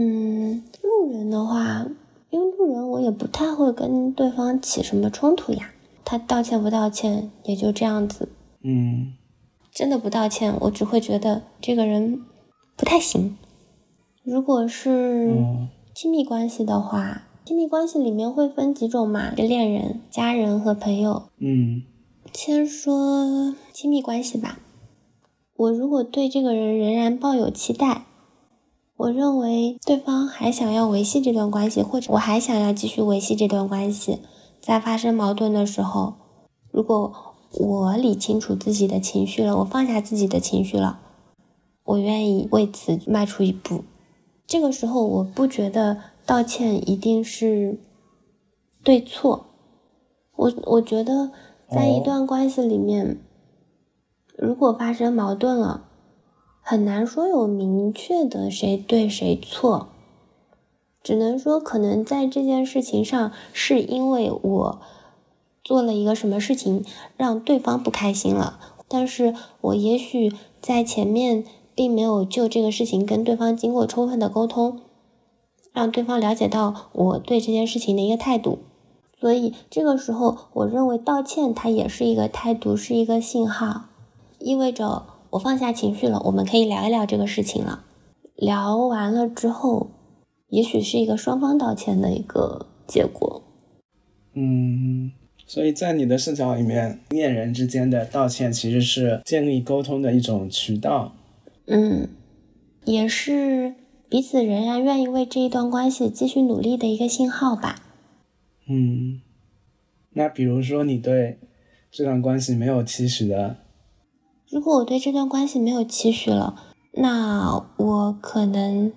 [0.00, 1.84] 嗯，路人的话，
[2.30, 5.72] 因为路人我也不太会跟对方起什么冲突呀。
[6.04, 8.28] 他道歉不道歉也就这样子。
[8.62, 9.14] 嗯，
[9.72, 12.24] 真的不道歉，我只会觉得这个人
[12.76, 13.36] 不太行。
[14.22, 15.36] 如果是
[15.92, 19.32] 亲密关系的话，亲密关系里面会分几种嘛？
[19.32, 21.24] 恋人、家人和朋友。
[21.38, 21.82] 嗯，
[22.32, 24.60] 先说亲密关系吧。
[25.56, 28.04] 我如果对这个人仍然抱有期待。
[28.98, 34.18] 我认为对方还想要维系这段关系，或者我还想要继续维系这段关系，
[34.60, 36.14] 在发生矛盾的时候，
[36.72, 37.12] 如果
[37.60, 40.98] 我理清楚自己的情绪了，我放下自己的情绪了，
[41.84, 43.84] 我愿意为此迈出一步。
[44.48, 47.78] 这个时候，我不觉得道歉一定是
[48.82, 49.46] 对错。
[50.34, 51.30] 我我觉得，
[51.70, 53.20] 在一段关系里面，
[54.36, 55.84] 如果发生矛盾了。
[56.70, 59.88] 很难说有明确的谁对谁错，
[61.02, 64.78] 只能说可能在这件事情上，是因为我
[65.64, 66.84] 做了一个什么事情
[67.16, 71.42] 让对方不开心了，但是我也许在前面
[71.74, 74.82] 并没有就这个事情跟对方经过充分的沟通，
[75.72, 78.58] 让对方了解到我对这件事情的一个态度，
[79.18, 83.84] 所以这个时候我认为道歉它也是一个态度，是一个信号，
[84.38, 85.06] 意味着。
[85.30, 87.84] 我放下情绪了，我们可以聊一聊这个事情了。
[88.34, 89.90] 聊完了之后，
[90.48, 93.42] 也许是一个双方道歉的一个结果。
[94.32, 95.12] 嗯，
[95.46, 101.12] 所以在你的视角里面，恋人之间的道歉其实是建立沟通的一种渠道。
[101.66, 102.08] 嗯，
[102.84, 103.74] 也是
[104.08, 107.82] 彼此仍然愿意为这一段关系继续努力的一个信号吧。
[108.68, 109.20] 嗯，
[110.12, 111.38] 那比如说你对
[111.90, 113.56] 这段关系没有期许的。
[114.50, 116.54] 如果我对这段关系没有期许了，
[116.92, 118.92] 那我可能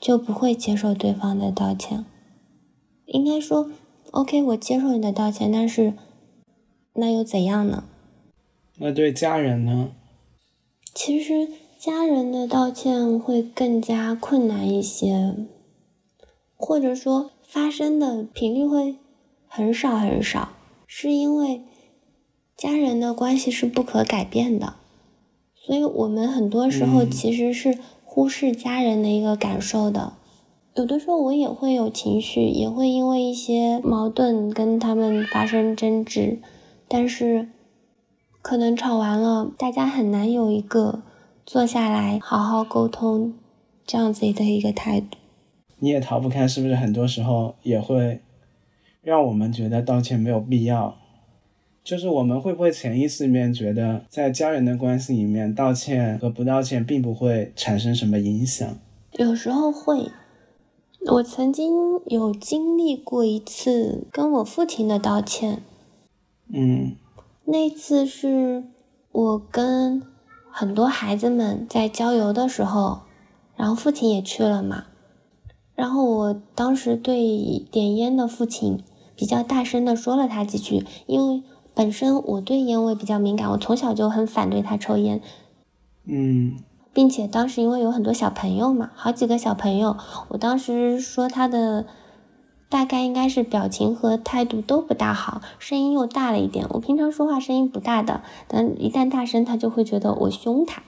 [0.00, 2.06] 就不会接受对方的道歉。
[3.04, 3.70] 应该说
[4.12, 5.92] ，OK，我接受你的道歉，但是
[6.94, 7.84] 那又怎样呢？
[8.78, 9.90] 那对家人呢？
[10.94, 15.36] 其实家人的道歉会更加困难一些，
[16.56, 18.96] 或者说发生的频率会
[19.46, 20.48] 很少很少，
[20.86, 21.62] 是因为
[22.56, 24.76] 家人的关系是不可改变的。
[25.66, 30.12] 所以我们很多时候其实是忽视家人的一个感受的，
[30.76, 36.38] 有的时候我也会有情绪，也会因为一些矛盾跟他们发生争执，
[36.86, 37.48] 但是
[38.40, 41.02] 可能吵完了，大家很难有一个
[41.44, 43.34] 坐下来好好沟通
[43.84, 45.16] 这样子的一个态度。
[45.80, 48.20] 你也逃不开，是不是很多时候也会
[49.02, 50.96] 让我们觉得道歉没有必要。
[51.86, 58.76] 就是我们会不会潜意识里面觉得，在家人的关系里面，道歉和不道歉并不会产生什么影响？
[59.12, 60.10] 有时候会。
[61.12, 65.62] 我曾经有经历过一次跟我父亲的道歉。
[66.52, 66.96] 嗯，
[67.44, 68.64] 那次是
[69.12, 70.02] 我跟
[70.50, 73.02] 很多孩子们在郊游的时候，
[73.54, 74.86] 然后父亲也去了嘛。
[75.76, 78.82] 然后我当时对点烟的父亲
[79.14, 81.44] 比较大声的说了他几句，因为。
[81.76, 85.20] 本身我对烟味比较敏感，我从小就很反对他抽烟，
[86.06, 86.56] 嗯，
[86.94, 89.98] 并且当时因为有很多小朋友嘛，好几个小朋友，
[90.28, 91.84] 我当时说他的
[92.70, 96.66] 大概应该是表情和态度都不大好，声音又大了一点。
[96.70, 100.82] 我平常说话声音不大的，但一旦大声，他就会觉得我凶他。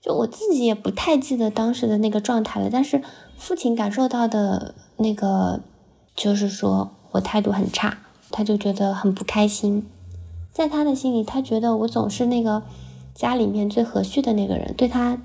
[0.00, 3.00] 就我自己也不太记得当时的那个状态了，但是
[3.36, 5.60] 父亲感受到的那个
[6.16, 7.98] 就是说我态度很差。
[8.30, 9.86] 他就觉得很不开心，
[10.52, 12.62] 在他的心里，他觉得我总是那个
[13.14, 15.18] 家里面最和煦的那个人，对他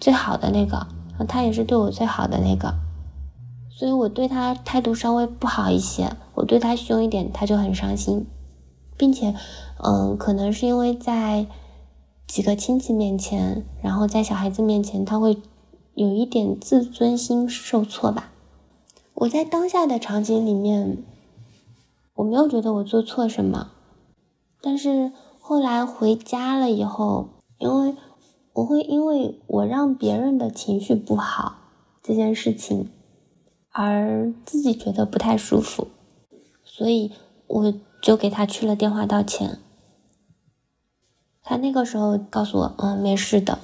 [0.00, 0.86] 最好的那个，
[1.28, 2.74] 他也是对我最好的那个，
[3.70, 8.26] 所以我对他态度稍微不好一些，我对他凶一点，他就很伤心，
[8.96, 9.34] 并且，
[9.82, 11.46] 嗯，可能是因为在
[12.26, 15.38] 几个亲戚面前，然后在小孩子面前，他会
[15.94, 18.32] 有一点自尊心受挫吧。
[19.14, 20.98] 我在当下的场景里面。
[22.14, 23.72] 我没有觉得我做错什么，
[24.60, 27.96] 但是后来回家了以后，因为
[28.52, 31.56] 我会因为我让别人的情绪不好
[32.02, 32.88] 这件事情，
[33.70, 35.88] 而自己觉得不太舒服，
[36.64, 37.10] 所以
[37.48, 39.58] 我就给他去了电话道歉。
[41.42, 43.58] 他那个时候告诉我，嗯，没事的，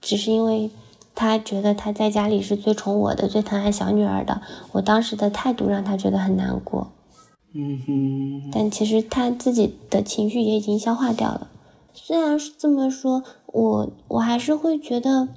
[0.00, 0.70] 只是因为
[1.14, 4.42] 他觉得他在家里是最宠我的、最疼爱小女儿的，
[4.72, 6.92] 我当时的态度让他觉得很难过。
[7.56, 11.50] 嗯哼，但其实他自己的情绪也已经消化掉了。
[11.92, 15.28] 虽然是这么说，我我还是会觉得，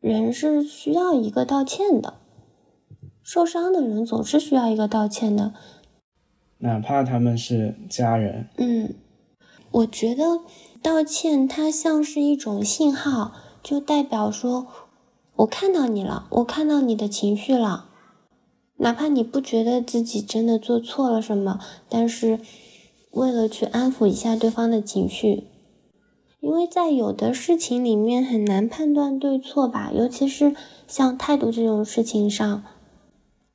[0.00, 2.14] 人是需要一个道歉的。
[3.22, 5.52] 受伤的人总是需要一个道歉的，
[6.58, 8.48] 哪怕他们是家人。
[8.56, 8.94] 嗯，
[9.70, 10.40] 我觉得
[10.82, 13.32] 道歉它像是一种信号，
[13.62, 14.66] 就代表说
[15.36, 17.87] 我看到你了，我看到你的情绪了。
[18.78, 21.58] 哪怕你不觉得自己真的做错了什么，
[21.88, 22.38] 但是
[23.10, 25.44] 为了去安抚一下对方的情绪，
[26.40, 30.54] 因为在有的事情里面很难判断对错吧，尤其是
[30.86, 32.62] 像态度这种事情上。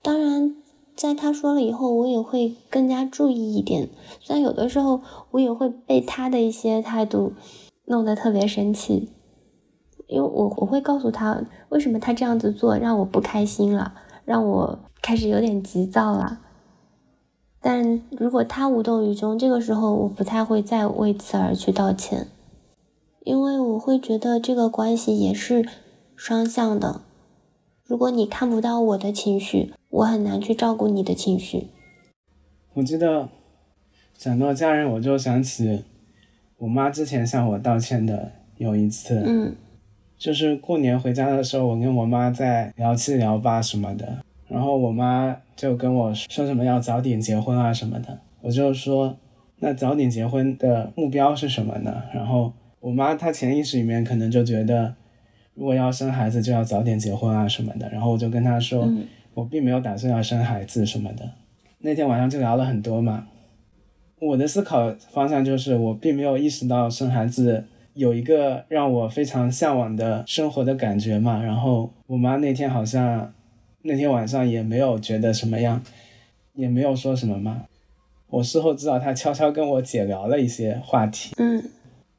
[0.02, 0.58] 当然，
[0.94, 3.88] 在他说了以后，我也会更加注意一点。
[4.20, 5.02] 虽然有的时候
[5.32, 7.32] 我也会被他的一些态度
[7.86, 9.10] 弄得特别生气，
[10.08, 13.94] 因为我我会告诉他为什么他这样子做让我不开心了，
[14.26, 14.80] 让我。
[15.06, 16.40] 开始有点急躁了，
[17.60, 22.28] 但如果他无动于衷，这个时候我不太会再为此而去道歉，
[23.26, 25.68] 因为我会觉得这个关系也是
[26.16, 27.02] 双向的。
[27.84, 31.68] 如果你看不到我的情绪，我很难去照顾你的情绪。
[32.76, 33.28] 我记得
[34.18, 35.84] 讲到家人，我就想起
[36.60, 39.54] 我妈之前向我道歉的有一次，嗯，
[40.18, 44.18] 就是过年回家的时候，我跟我妈在聊七聊八什么的。
[44.48, 49.18] 然后我妈就跟我说什么要早点结婚啊什么的，我就说
[49.60, 52.04] 那早点结婚的目标是什么呢？
[52.14, 54.94] 然后我妈她潜意识里面可能就觉得，
[55.56, 57.90] 如果要生孩子就要早点结婚啊什么的。
[57.90, 58.88] 然后我就跟她说，
[59.34, 61.28] 我并没有打算要生孩子什么的。
[61.80, 63.28] 那天晚上就聊了很多嘛。
[64.20, 71.42] 我的思考方向就是我并没有意识到生孩子有一个让我非常向往的生活的感觉嘛。
[71.42, 73.34] 然后我妈那天好像。
[73.86, 75.84] 那天晚上也没有觉得什么样，
[76.54, 77.66] 也没有说什么嘛。
[78.30, 81.34] 我事后知道她悄悄跟我姐聊了一些话题。
[81.36, 81.62] 嗯，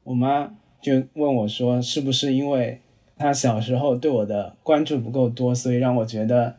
[0.03, 2.79] 我妈就问我说：“是不是因为
[3.17, 6.55] 她小时候对我的关注不够多，所以让我觉得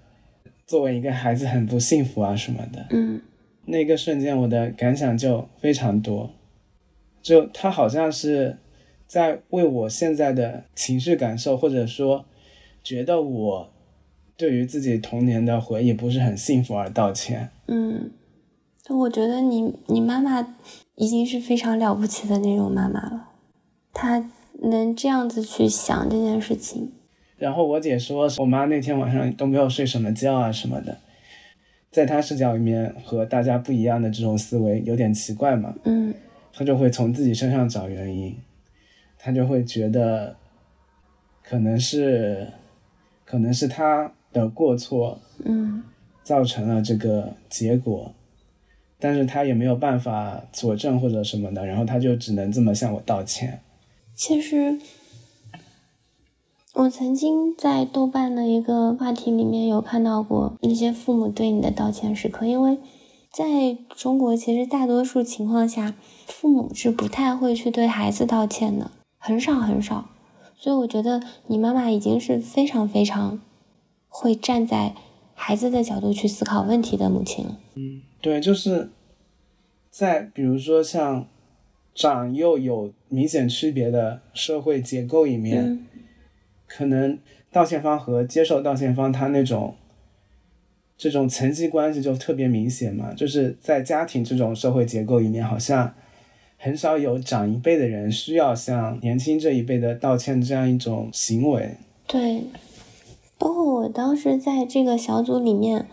[0.66, 3.22] 作为一个孩子很不幸福啊什么的？”嗯，
[3.66, 6.28] 那个瞬间我的感想就非常多，
[7.22, 8.58] 就他好像是
[9.06, 12.24] 在为我现在的情绪感受，或者说
[12.82, 13.72] 觉得我。
[14.38, 17.48] 对于自己童年的回忆不是很幸福而道歉。
[17.68, 18.10] 嗯，
[18.90, 20.54] 我觉得你你妈妈
[20.96, 23.28] 已经是非常了不起的那种妈妈了，
[23.94, 24.30] 她
[24.64, 26.92] 能这样子去想这件事情。
[27.38, 30.98] 然后我姐说，我妈那天晚上都没有睡什么觉啊什么的，
[31.90, 35.74] 在她视角里面和大家不一样的这种思维有点奇怪嘛。
[35.84, 36.12] 嗯，
[36.52, 38.36] 她就会从自己身上找原因，
[39.26, 40.36] 她就会觉得
[41.42, 42.46] 可能是
[43.24, 44.12] 可能是他。
[44.32, 45.82] 的过错，嗯，
[46.22, 48.12] 造成了这个结果，
[48.98, 53.62] 但是他也没有办法佐证或者什么的，然后他就只能这么向我道歉。
[54.14, 54.78] 其实，
[56.74, 62.76] 我曾经在豆瓣的一个话题里面有看到过那些父母对你的道歉时刻，因为
[63.32, 65.94] 在中国，其实大多数情况下，
[66.26, 68.90] 父母是不太会去对孩子道歉的，
[69.26, 70.08] 很少很少。
[70.56, 73.40] 所以我觉得你妈妈已经是非常非常
[74.08, 74.94] 会站在。
[75.38, 78.88] 孩子的角度去思考问题的母亲，嗯，对，就是
[79.90, 81.26] 在比如说像
[81.94, 85.86] 长幼有明显区别的社会结构里面，
[86.66, 87.18] 可能
[87.52, 89.74] 道歉方和接受道歉方他那种
[90.96, 93.12] 这种层级关系就特别明显嘛。
[93.12, 95.94] 就是在家庭这种社会结构里面，好像
[96.56, 101.76] 很少有长一辈的人需要向年轻这一辈的道歉这样一种行为。
[102.06, 102.44] 对。
[103.38, 105.86] 包括我当时在这个小组里面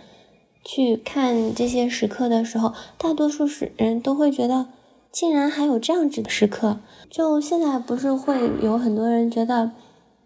[0.63, 4.67] 去看这些时刻的时候，大多数是人都会觉得，
[5.11, 6.79] 竟然还有这样子的时刻。
[7.09, 9.71] 就现在不是会有很多人觉得，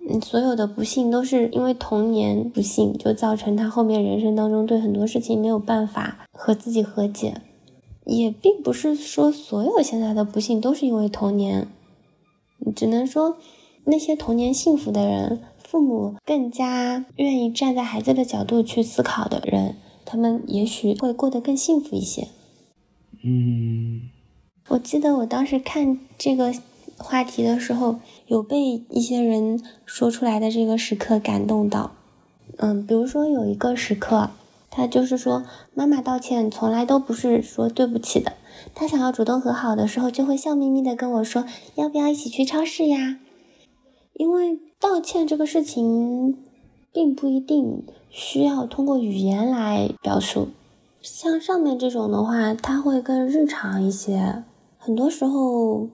[0.07, 7.33] 嗯，所有的不幸都是因为童年不幸，就造成他后面人生当中对很多事情没有办法和自己和解。
[8.07, 11.67] 也并不是说所有现在的不幸都是因为童年，
[12.75, 13.37] 只能说
[13.83, 15.41] 那些童年幸福的人。
[15.69, 22.29] 父母更加愿意站在孩子的角度去思考的人，他们也许会过得更幸福一些。
[23.21, 24.03] 嗯，
[24.69, 26.53] 我记得我当时看这个
[26.97, 31.91] 话题的时候，有被一些人说出来的这个时刻感动到。
[32.55, 34.31] 嗯，比如说有一个时刻，
[34.77, 38.33] 他就是说妈妈道歉从来都不是说对不起的，
[38.75, 43.17] 他想要主动和好的时候，就会笑眯眯的跟我说，要不要一起去超市呀？
[44.13, 44.59] 因为。
[44.79, 46.37] 道歉这个事情，
[46.93, 50.49] 并不一定需要通过语言来表述。
[51.01, 54.43] 像上面这种的话，他会更日常一些。
[54.77, 55.87] 很多时候，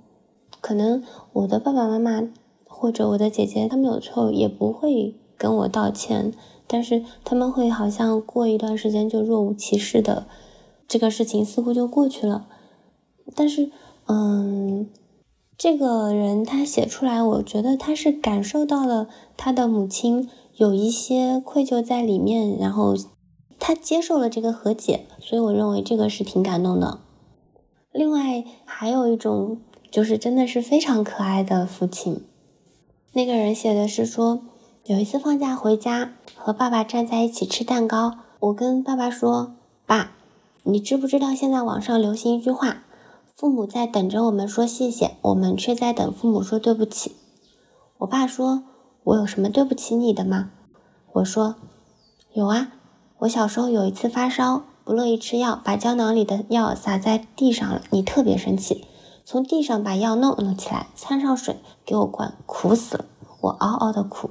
[0.59, 2.27] 可能我的爸爸妈妈
[2.67, 6.33] 或者我的姐姐，他们有时候也不会跟我道歉，
[6.67, 10.27] 但是他们会好像过一段时间就若无其事的，
[10.87, 12.47] 这个事情似乎就过去了。
[13.35, 13.71] 但是，
[14.07, 14.89] 嗯。
[15.55, 19.07] 这个人他写出来，我觉得他是感受到了
[19.37, 22.95] 他的母亲有一些愧疚在里面，然后
[23.59, 26.99] 他接受了这个和解，所以我认为这个是挺感动的。
[27.91, 29.59] 另外还有一种
[29.91, 32.25] 就是真的是非常可爱的父亲，
[33.13, 34.41] 那个人写的是说，
[34.85, 39.53] 有一次放假回家和爸爸站在一起吃蛋糕，我跟爸爸说
[39.87, 40.11] ：“爸，
[40.63, 42.83] 你知不知道现在网上流行一句话？”
[43.33, 47.15] 父母在等着我们说谢谢，我们却在等父母说对不起。
[47.99, 48.63] 我爸说
[49.05, 50.49] ：“我有什么对不起你的吗？”
[51.13, 51.55] 我说
[52.35, 52.73] ：“有啊，
[53.19, 58.85] 我小时候有一次发烧，不乐意吃药，把胶囊里的药洒在地上了，你特别生气，
[59.23, 63.05] 从地上把药弄了起来，掺上水给我灌，苦死了，
[63.39, 64.29] 我嗷嗷的哭。”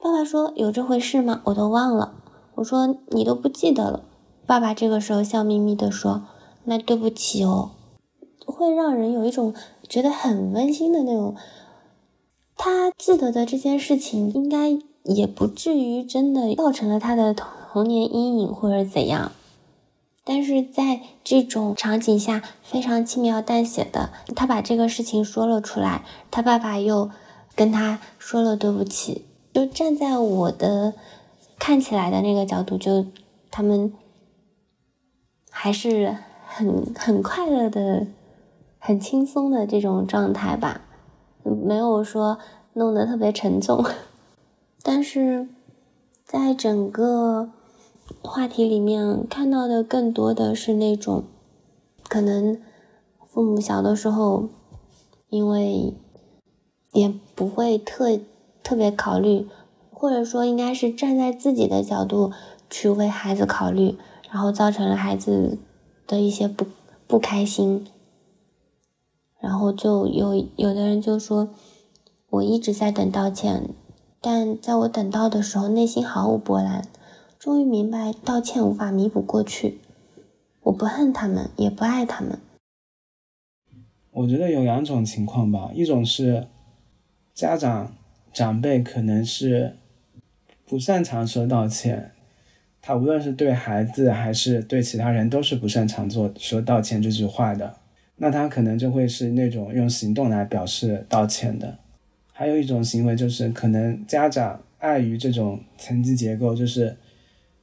[0.00, 1.42] 爸爸说：“有这回事吗？
[1.44, 2.14] 我都忘了。”
[2.54, 4.04] 我说：“你都不记得了。”
[4.46, 6.22] 爸爸这个时候笑眯眯的说
[6.64, 7.72] ：“那对不起哦。”
[8.46, 9.52] 会让人有一种
[9.88, 11.34] 觉得很温馨的那种，
[12.56, 19.32] 他记得的这件事情，应该也不至于真的造成了他的童年阴影或者怎样，
[20.24, 27.10] 但是在这种场景下非常轻描淡写的，他把这个事情说了出来，他爸爸又
[27.54, 29.26] 跟他说了对不起，
[29.58, 30.94] 就站在我的
[31.58, 33.04] 看起来的那个角度，就
[33.50, 33.92] 他们
[35.50, 38.06] 还是很很快乐的。
[38.80, 40.82] 很轻松的这种状态吧，
[41.42, 42.38] 没有说
[42.74, 43.84] 弄得特别沉重，
[44.84, 45.48] 但是
[46.24, 47.50] 在整个
[48.22, 51.24] 话题里面看到的更多的是那种，
[52.08, 52.62] 可能
[53.26, 54.48] 父母小的时候，
[55.28, 55.92] 因为
[56.92, 58.16] 也不会特
[58.68, 59.46] 特别考虑，
[59.90, 62.32] 或者说应该是站在自己的角度
[62.68, 63.96] 去为孩子考虑，
[64.30, 65.56] 然后造成了孩子
[66.06, 66.66] 的一些不
[67.06, 67.86] 不开心。
[69.40, 71.48] 然后就有有的人就说，
[72.28, 73.70] 我一直在等道歉，
[74.20, 76.86] 但在我等到的时候，内心毫无波澜。
[77.38, 79.80] 终于明白，道歉无法弥补过去。
[80.64, 82.38] 我不恨他们，也不爱他们。
[84.10, 86.48] 我觉得有两种情况吧，一种是
[87.32, 87.94] 家长
[88.32, 89.74] 长辈可能是
[90.66, 92.12] 不擅长说道歉，
[92.80, 97.76] 他无论是对孩子还是对其他人，都是不擅长做说道歉这句话的。
[98.16, 101.78] 那他可能就会是那种用行动来表示道歉的，
[102.32, 106.96] 还有一种行为就是可能家长碍于这种层级结构，就是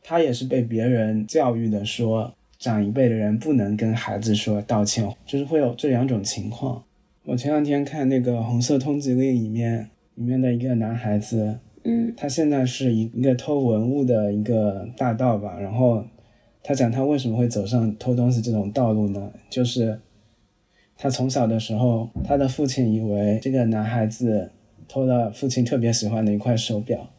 [0.02, 6.84] 他也是被别人教育的说，长一辈的人不能跟孩子说道歉，就是会有这两种情况。
[7.24, 16.04] 我前两天看那个《红色通缉令》里面，里面的一个男孩子，嗯他现在是一一个偷文物的一个大盗吧，然后
[16.64, 19.32] 他讲他为什么会走上偷东西这种道路呢？
[19.50, 20.00] 就是
[20.98, 24.52] 他从小的时候，他的父亲以为这个男孩子
[24.88, 27.10] 偷了父亲特别喜欢的一块手表，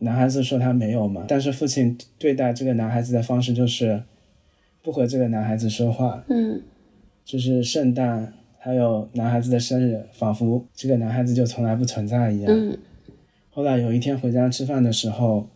[0.00, 4.02] 男孩子说他没有嘛，但是父亲对待这个男孩子的方式就是
[4.82, 6.60] 不和这个男孩子说话，嗯
[7.24, 8.34] 就是圣诞
[8.64, 12.50] 还有男孩子的生日，仿佛这个男孩子就从来不存在一样。
[12.50, 12.74] 嗯
[13.50, 15.46] 后来有一天回家吃饭的时候，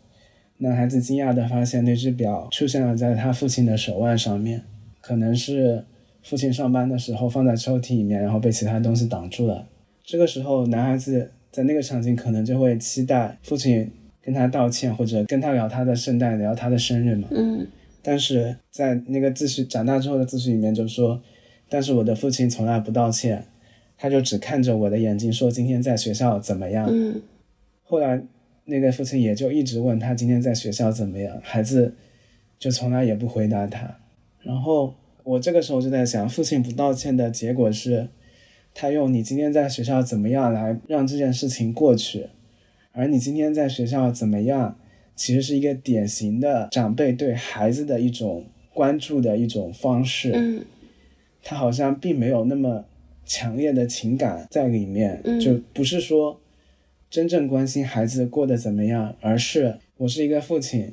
[0.58, 4.62] 男孩子惊讶地发现那只表出现了在他父亲的手腕上面，
[5.00, 5.82] 可能是
[6.22, 9.66] 父亲上班的时候放在抽屉里面，然后被其他东西挡住了。
[10.04, 13.90] 这个时候，男孩子在那个场景可能就会期待父亲
[14.22, 17.26] 跟他道歉，或者跟他聊他的圣诞，聊他的生日嘛。
[17.30, 17.66] 嗯
[18.02, 21.20] 但是在那个自序长大之后的自序里面就说，
[21.68, 23.44] 但是我的父亲从来不道歉，
[23.96, 26.88] 他就只看着我的眼睛说今天在学校怎么样。
[26.90, 27.20] 嗯
[27.90, 28.22] 后来
[28.66, 31.94] 那个父亲也就一直问他今天在学校怎么样，孩子
[32.58, 33.96] 就从来也不回答他。
[34.42, 34.94] 然后
[35.24, 38.08] 我这个时候就在想，父亲不道歉的结果是，
[38.74, 42.26] 他用你今天在学校怎么样来让这件事情过去，
[42.92, 44.76] 而你今天在学校怎么样，
[45.16, 48.44] 其实是一个典型的长辈对孩子的一种
[48.74, 50.32] 关注的一种方式。
[50.34, 50.62] 嗯
[51.48, 52.84] 他好像并没有那么
[53.24, 56.38] 强烈的情感在里面，嗯就不是说
[57.08, 60.92] 真正关心孩子过得怎么样，而是我是一个父亲，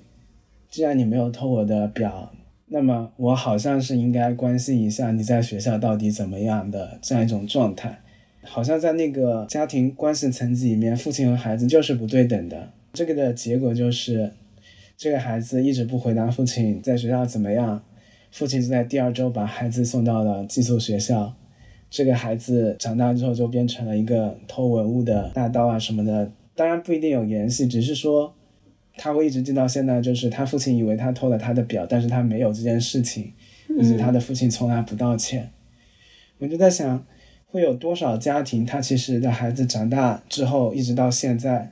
[0.70, 2.32] 既然你没有偷我的表，
[2.68, 8.00] 那么我好像是应该关心一下你在学校到底怎么样的这样一种状态，
[8.42, 14.32] 好像在那个家庭关系层级里面，父亲和孩子就是不对等的，这个的结果就是
[14.96, 17.84] 这个孩子一直不回答父亲在学校怎么样。
[18.36, 21.34] 父亲就在第二周把孩子送到了寄宿学校，
[21.90, 28.36] 这个孩子长大之后就变成了一个偷文物的大盗啊什么的，当然不一定有联系，只是说
[28.98, 33.32] 他会一直记到现在，就是他父亲以为他偷了他的表，但是他没有这件事情，
[33.80, 35.50] 以及他的父亲从来不道歉。
[36.40, 37.06] 我就在想，
[37.46, 41.72] 会有多少家庭，他其实的孩子长大之后，一直到现在，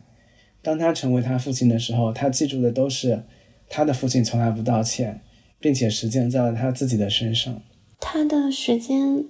[0.61, 3.23] 当他成为他父亲的时候，他记住的都是
[3.67, 5.19] 他的父亲从来不道歉。
[5.63, 7.61] 并且实践在了他自己的身上。
[8.01, 9.23] 他的时间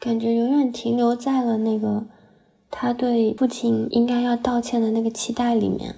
[0.00, 2.04] 感觉永远停留在了那个
[2.68, 5.94] 他对父亲应该要道歉的那个期待里面。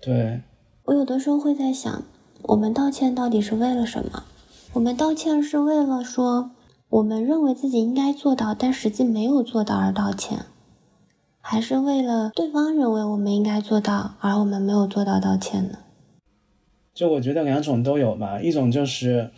[0.00, 0.42] 对，
[0.84, 2.04] 我有的时候会在想，
[2.42, 4.22] 我们道歉到底是为了什么？
[4.74, 6.52] 我们道歉是为了说
[6.88, 10.46] 我们认为自己应该做到，但实际没有做到而道歉，
[11.40, 15.78] 还是为了对方认为我们应该做到，而我们没有做到道歉呢？
[16.94, 19.30] 就我觉得两种都有吧，一种就是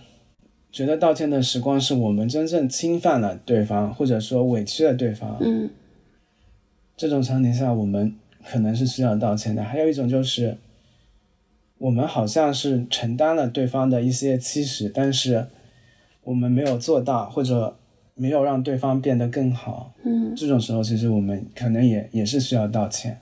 [0.72, 5.38] 觉得道歉的时光是我们真正侵犯了对方，或者说委屈了对方。
[5.40, 5.70] 嗯
[6.96, 9.62] 这种场景下，我们可能是需要道歉的。
[9.64, 10.56] 还有一种就是，
[11.78, 15.46] 我们好像是承担了对方的一些期许，但是
[16.22, 17.76] 我们没有做到，或者
[18.14, 19.92] 没有让对方变得更好。
[20.04, 23.20] 嗯，这种时候，其实我们可能也也是需要道歉。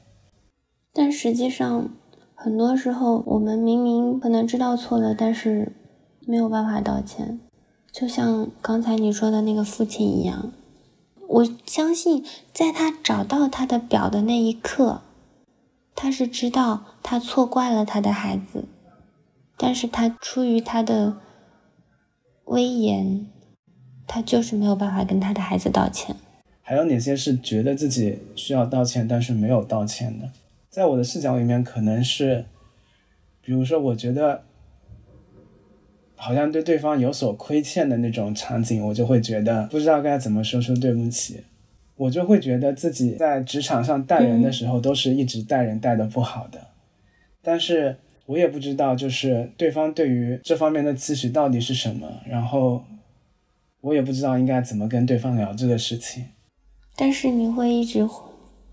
[0.92, 1.94] 但实际上。
[2.42, 5.70] 很多时候，我们明明可能知道错了，但是
[6.26, 7.38] 没有办法道歉，
[7.92, 10.52] 就像刚才你说的那个父亲一样。
[11.28, 15.02] 我相信，在他找到他的表的那一刻，
[15.94, 18.64] 他是知道他错怪了他的孩子，
[19.56, 21.18] 但是他出于他的
[22.46, 23.24] 威严，
[24.08, 26.16] 他就是没有办法跟他的孩子道歉。
[26.60, 30.28] 还有哪些是觉得自己需要道歉，但是没有道歉的？
[30.72, 32.46] 在我的视角里面，可能是，
[33.42, 34.42] 比如说，我觉得
[36.16, 41.44] 好像对对方有所亏欠的那种场景，我就会觉得不知道该怎么说出对不起，
[41.96, 46.68] 我就会觉得自己在职场上带人的时候，都是一直带人带的不好的，
[47.42, 52.82] 但是我也不知道，就是对方对于这方面的期许到底是什么，然后
[53.82, 56.28] 我也不知道应该怎么跟对方聊这个事情。
[56.96, 58.08] 但是你会一直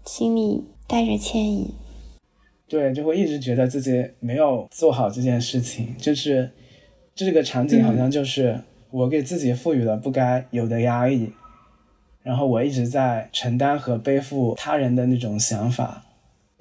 [0.06, 1.74] 心里带着歉意。
[2.70, 6.52] 对，就会一直觉得自己没有做好这件事情，就是
[7.16, 8.62] 这个场景好像就是
[8.92, 11.34] 我给自己赋予了不该有的压力，
[12.22, 16.06] 然后我一直在承担和背负他人的那种想法，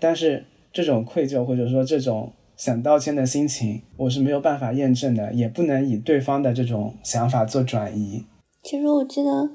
[0.01, 8.25] 但是这种愧疚或者说这种想道歉的心情，我是没有办法验证的，也不能以对方的这种想法做转移。
[8.63, 9.51] 其实我记得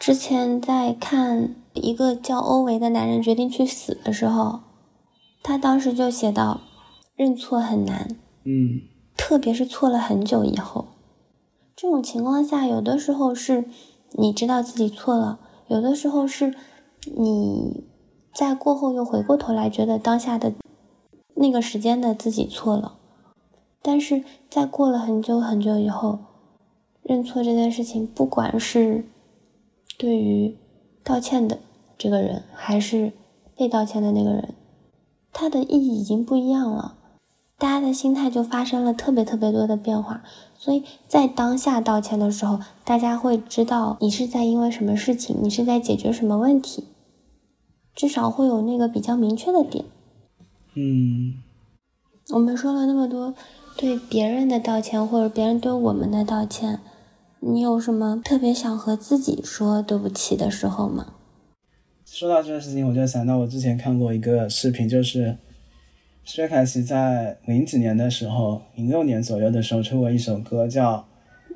[0.00, 4.60] 之前在看一个叫欧维的男人决定去死的时候。
[5.44, 6.62] 他当时就写到，
[7.14, 8.80] 认错很难，嗯，
[9.14, 10.86] 特别是错了很久以后，
[11.76, 13.66] 这种情况下，有的时候是
[14.12, 15.38] 你知道自己错了，
[15.68, 16.54] 有的时候是
[17.14, 17.84] 你
[18.32, 20.54] 在过后又回过头来觉得当下的
[21.34, 22.96] 那个时间的自己错了，
[23.82, 26.20] 但是在过了很久很久以后，
[27.02, 29.04] 认错这件事情，不管是
[29.98, 30.56] 对于
[31.02, 31.58] 道歉的
[31.98, 33.12] 这个人，还是
[33.54, 34.54] 被道歉的那个人，
[35.34, 36.94] 他的意义已经不一样了。
[37.56, 40.22] 大家的心态就发生了特别特别多的变化，
[40.58, 46.84] 所以在当下道歉的时候，大家会知道你是在因为什么事情，你是在解决什么问题，
[47.94, 49.84] 至少会有那个比较明确的点。
[50.74, 51.34] 嗯，
[52.30, 53.34] 我们说了那么多
[53.76, 56.80] 对别人的道歉，或者别人对我们的道歉，
[57.38, 61.14] 你有什么特别想和自己说对不起的时候吗？
[62.16, 65.36] 说到这个事情，我就想到我之前看过一个视频，就是。
[66.24, 70.96] 薛凯琪在零几年的时候，零六年左右的时候出过一首歌，叫《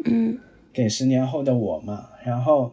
[0.05, 0.37] 嗯
[0.73, 2.09] 给十年后的我》嘛。
[2.25, 2.73] 然后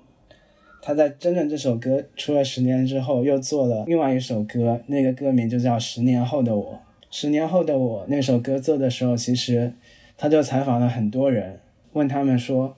[0.81, 6.73] 他在真正这首歌出了十年之后，又做了另外一首歌，那个歌名就叫《十年后的我》。
[7.11, 9.71] 十年后的我那首歌做的时候，其实
[10.17, 11.59] 他就采访了很多人，
[11.93, 12.75] 问他们说：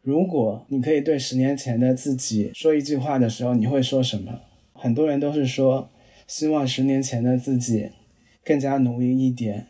[0.00, 4.40] 如果你可以对十年前的自己说一句话的时候，你会说什么？
[4.84, 5.90] 很多人都是说，
[6.26, 7.90] 希望十年前的自己。
[8.46, 9.68] 更加努力一点，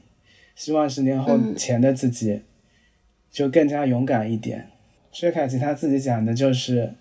[0.56, 2.42] 希望十年后前的自己
[3.30, 4.66] 就更加勇敢一点。
[5.12, 6.94] 薛凯琪他自己讲的就是，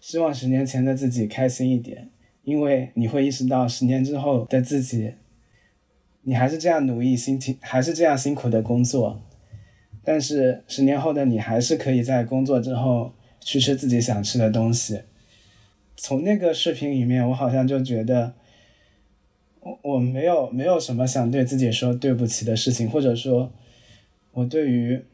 [0.00, 2.08] 希望十年前的自己开心一点，
[2.42, 5.12] 因为你会意识到十年之后的自己，
[6.22, 9.20] 你还是这样努力辛勤，还是这样辛苦的工作，
[10.02, 15.02] 但是十年后的你还是可以在工作之后去吃自己想吃的东西。
[16.02, 18.32] 从那个视频里面，我好像就觉得。
[19.62, 23.52] 我我没有没有什么想对自己说对不起的事情，或者说，
[24.32, 25.04] 我对于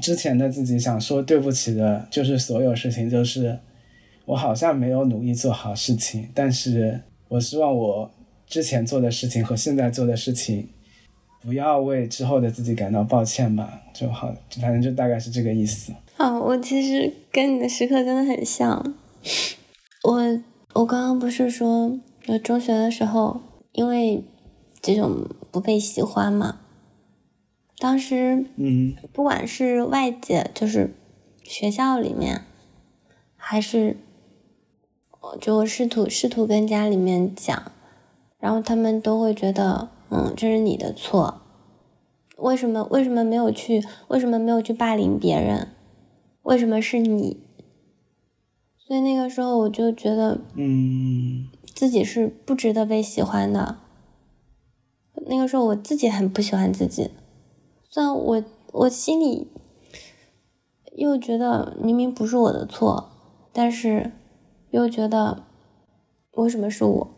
[0.00, 3.58] 之前的自己想说对不起的，就是所有事情，就是
[4.26, 8.08] 我好像没有努力做好事情，但是我希望我
[8.46, 10.68] 之前做的事情和现在做的事情，
[11.42, 15.92] 不要为之后的自己感到抱歉吧，就好，反正就大概是这个意思。
[16.18, 18.94] 哦，我其实跟你的时刻真的很像，
[20.02, 20.40] 我
[20.74, 23.40] 我刚刚不是说我中学的时候。
[23.72, 24.24] 因为
[24.80, 26.58] 这种不被喜欢嘛，
[27.78, 30.96] 当时，嗯，不管是外界，就是
[31.44, 32.42] 学校里面，
[33.36, 33.98] 还是，
[35.40, 37.70] 就我试图试图跟家里面讲，
[38.40, 41.42] 然后他们都会觉得，嗯，这是你的错，
[42.38, 45.68] 为什么为什么没有去为什么没有去霸凌别人，
[46.42, 47.36] 为什么是你？
[48.88, 51.46] 所以那个时候我就觉得，嗯。
[51.74, 53.76] 自己是不值得被喜欢的。
[55.28, 57.12] 那个时候我自己很不喜欢自己，
[57.88, 59.46] 虽然我我心里
[60.96, 63.10] 又觉得明明不是我的错，
[63.52, 64.10] 但是
[64.70, 65.44] 又觉得
[66.32, 67.10] 为什么是我？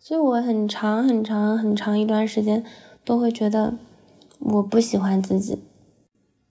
[0.00, 2.64] 所以我很长很长很长一段时间
[3.04, 3.78] 都会觉得
[4.40, 5.62] 我不喜欢自己。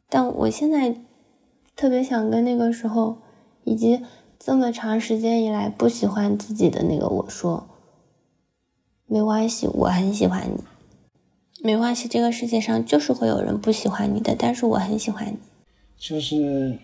[0.08, 0.96] 但我现在
[1.76, 3.18] 特别想跟那个时候
[3.66, 4.02] 以及。
[4.40, 7.68] 这么长时间以来不喜欢自己的那个我说，
[9.06, 10.64] 没关系，我很喜欢你，
[11.62, 15.38] 没关系，这个世界上就是会有人不喜欢你的，但是我很喜欢你。
[15.98, 16.78] 就是，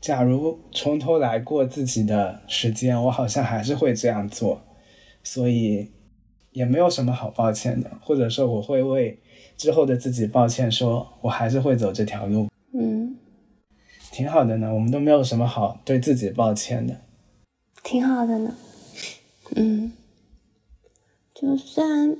[0.00, 4.62] 假如从头来过自己的时间，我好像还是会这样做，
[5.22, 5.90] 所以
[6.52, 9.20] 也没有什么好抱歉的，或者说我会为
[9.56, 12.48] 之后的自己抱歉，说我还是会走这条路。
[12.72, 13.16] 嗯。
[14.14, 17.00] 挺好的呢，我们都没有什么好对自己抱歉的。
[17.82, 18.54] 挺好的呢，
[19.56, 19.92] 嗯，
[21.34, 22.16] 就虽然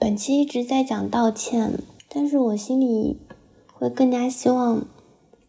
[0.00, 3.18] 本期一直在讲道歉，但是我心里
[3.74, 4.86] 会更加希望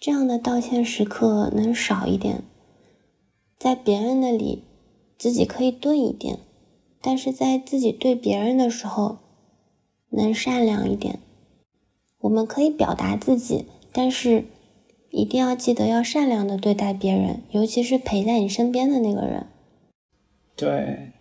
[0.02, 2.44] 这样的道歉时刻能少一点，
[3.58, 4.66] 在别人那里
[5.18, 6.40] 自己可以钝一点，
[7.02, 9.20] 但是在自己对别人的时候
[10.10, 11.20] 能善良一点。
[12.20, 14.44] 我们可以表达自己，但是。
[15.14, 19.46] 一定要记得要善良的对待别人，尤其是陪在你身边的那个人。
[20.56, 21.12] 对，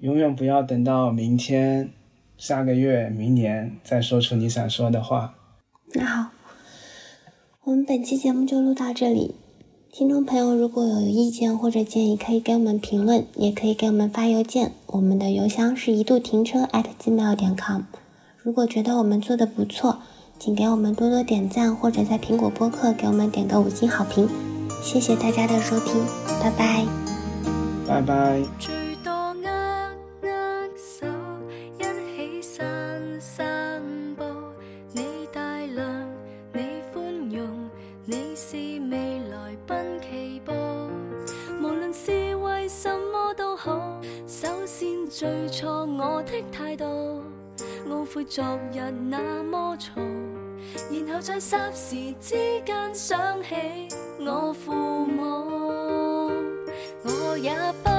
[0.00, 1.90] 永远不要等到明天、
[2.36, 5.36] 下个月、明年再说出你想说的话。
[5.94, 6.30] 那好，
[7.62, 9.36] 我们本期节目就录到这里。
[9.92, 14.72] 听众朋友如果有意见或者建议，可以给我们评论，也可以给我们发邮件。
[14.86, 17.82] 我们的邮箱是一度停车 at gmail 点 com。
[18.42, 20.02] 如果觉得我们做的不错，
[20.38, 24.28] 请给我们多多点赞或者在苹果播客给我们点个五星好评。
[24.82, 26.04] 谢谢大家的收听
[26.40, 26.86] 拜拜。
[27.86, 28.42] 拜拜。
[28.58, 29.50] 最多握
[30.22, 30.28] 握
[30.76, 31.06] 手
[31.78, 31.82] 一
[32.16, 33.82] 起散散
[34.16, 34.24] 步
[34.92, 35.40] 你大
[35.74, 36.08] 量
[36.52, 37.48] 你容
[38.04, 38.56] 你是
[38.90, 39.20] 未
[40.44, 40.52] 步。
[41.92, 42.90] 是什
[43.36, 47.22] 都好首先最错我的态度
[47.88, 48.44] 懊悔昨
[51.28, 53.54] 在霎时之间想起
[54.18, 54.72] 我父
[55.04, 56.32] 母，
[57.04, 57.52] 我也
[57.84, 57.90] 不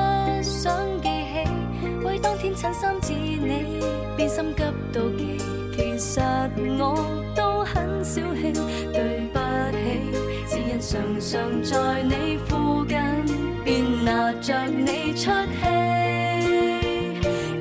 [0.41, 1.47] 想记起，
[2.03, 3.83] 为当天衬衫至你，
[4.17, 5.37] 便心急到极。
[5.75, 6.19] 其实
[6.79, 7.05] 我
[7.35, 8.51] 都很小气，
[8.91, 9.37] 对不
[9.77, 9.77] 起，
[10.47, 12.97] 只因常常在你附近，
[13.63, 15.67] 便拿着你出气。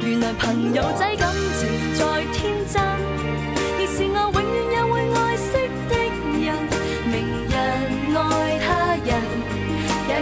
[0.00, 2.57] 原来朋友仔感情在天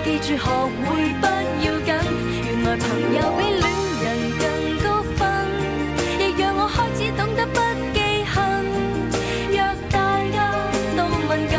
[0.06, 0.86] 记住学会
[1.20, 1.90] 不要紧。
[2.44, 3.66] 原来朋友比恋
[4.04, 4.06] 人
[4.38, 4.44] 更
[4.84, 5.18] 高分，
[6.20, 7.58] 亦让我开始懂得不
[7.92, 8.34] 记恨。
[9.50, 9.58] 若
[9.90, 9.96] 大
[10.32, 10.36] 家
[10.96, 11.54] 都敏感，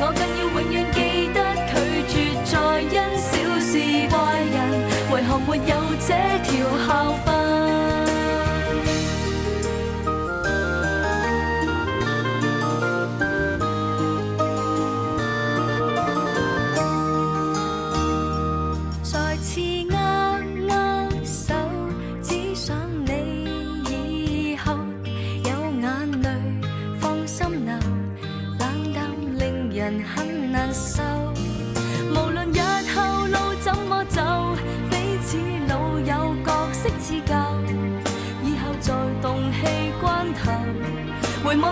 [0.00, 0.98] 我更要永远记
[1.32, 1.38] 得
[1.70, 1.72] 拒
[2.10, 2.12] 绝
[2.44, 3.30] 再因小
[3.60, 3.70] 事
[4.10, 4.56] 怪人。
[5.12, 5.72] 为何没有
[6.04, 6.10] 这
[6.42, 6.50] 条
[6.88, 7.33] 校训？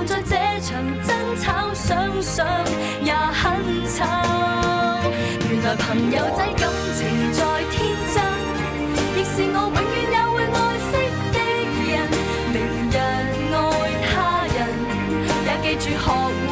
[0.05, 2.44] 在这场争吵，想想
[3.03, 4.05] 也很丑。
[5.48, 7.00] 原来朋友仔感情
[7.32, 7.40] 再
[7.70, 7.74] 天
[8.12, 8.16] 真，
[9.16, 10.59] 亦是我永远也会爱
[10.90, 10.92] 惜
[11.32, 11.36] 的
[11.88, 11.92] 人。
[12.53, 12.57] 明
[12.90, 12.92] 日
[13.55, 13.57] 爱
[14.11, 14.12] 他
[14.53, 14.59] 人，
[15.46, 16.05] 也记住学
[16.48, 16.50] 会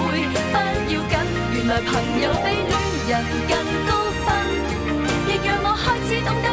[0.53, 0.55] 不
[0.93, 1.13] 要紧。
[1.53, 1.91] 原来朋
[2.23, 2.73] 友比恋
[3.09, 3.13] 人。
[3.49, 3.53] 更
[3.89, 3.91] 高
[4.25, 4.29] 分，
[5.27, 6.47] 亦让我开始懂得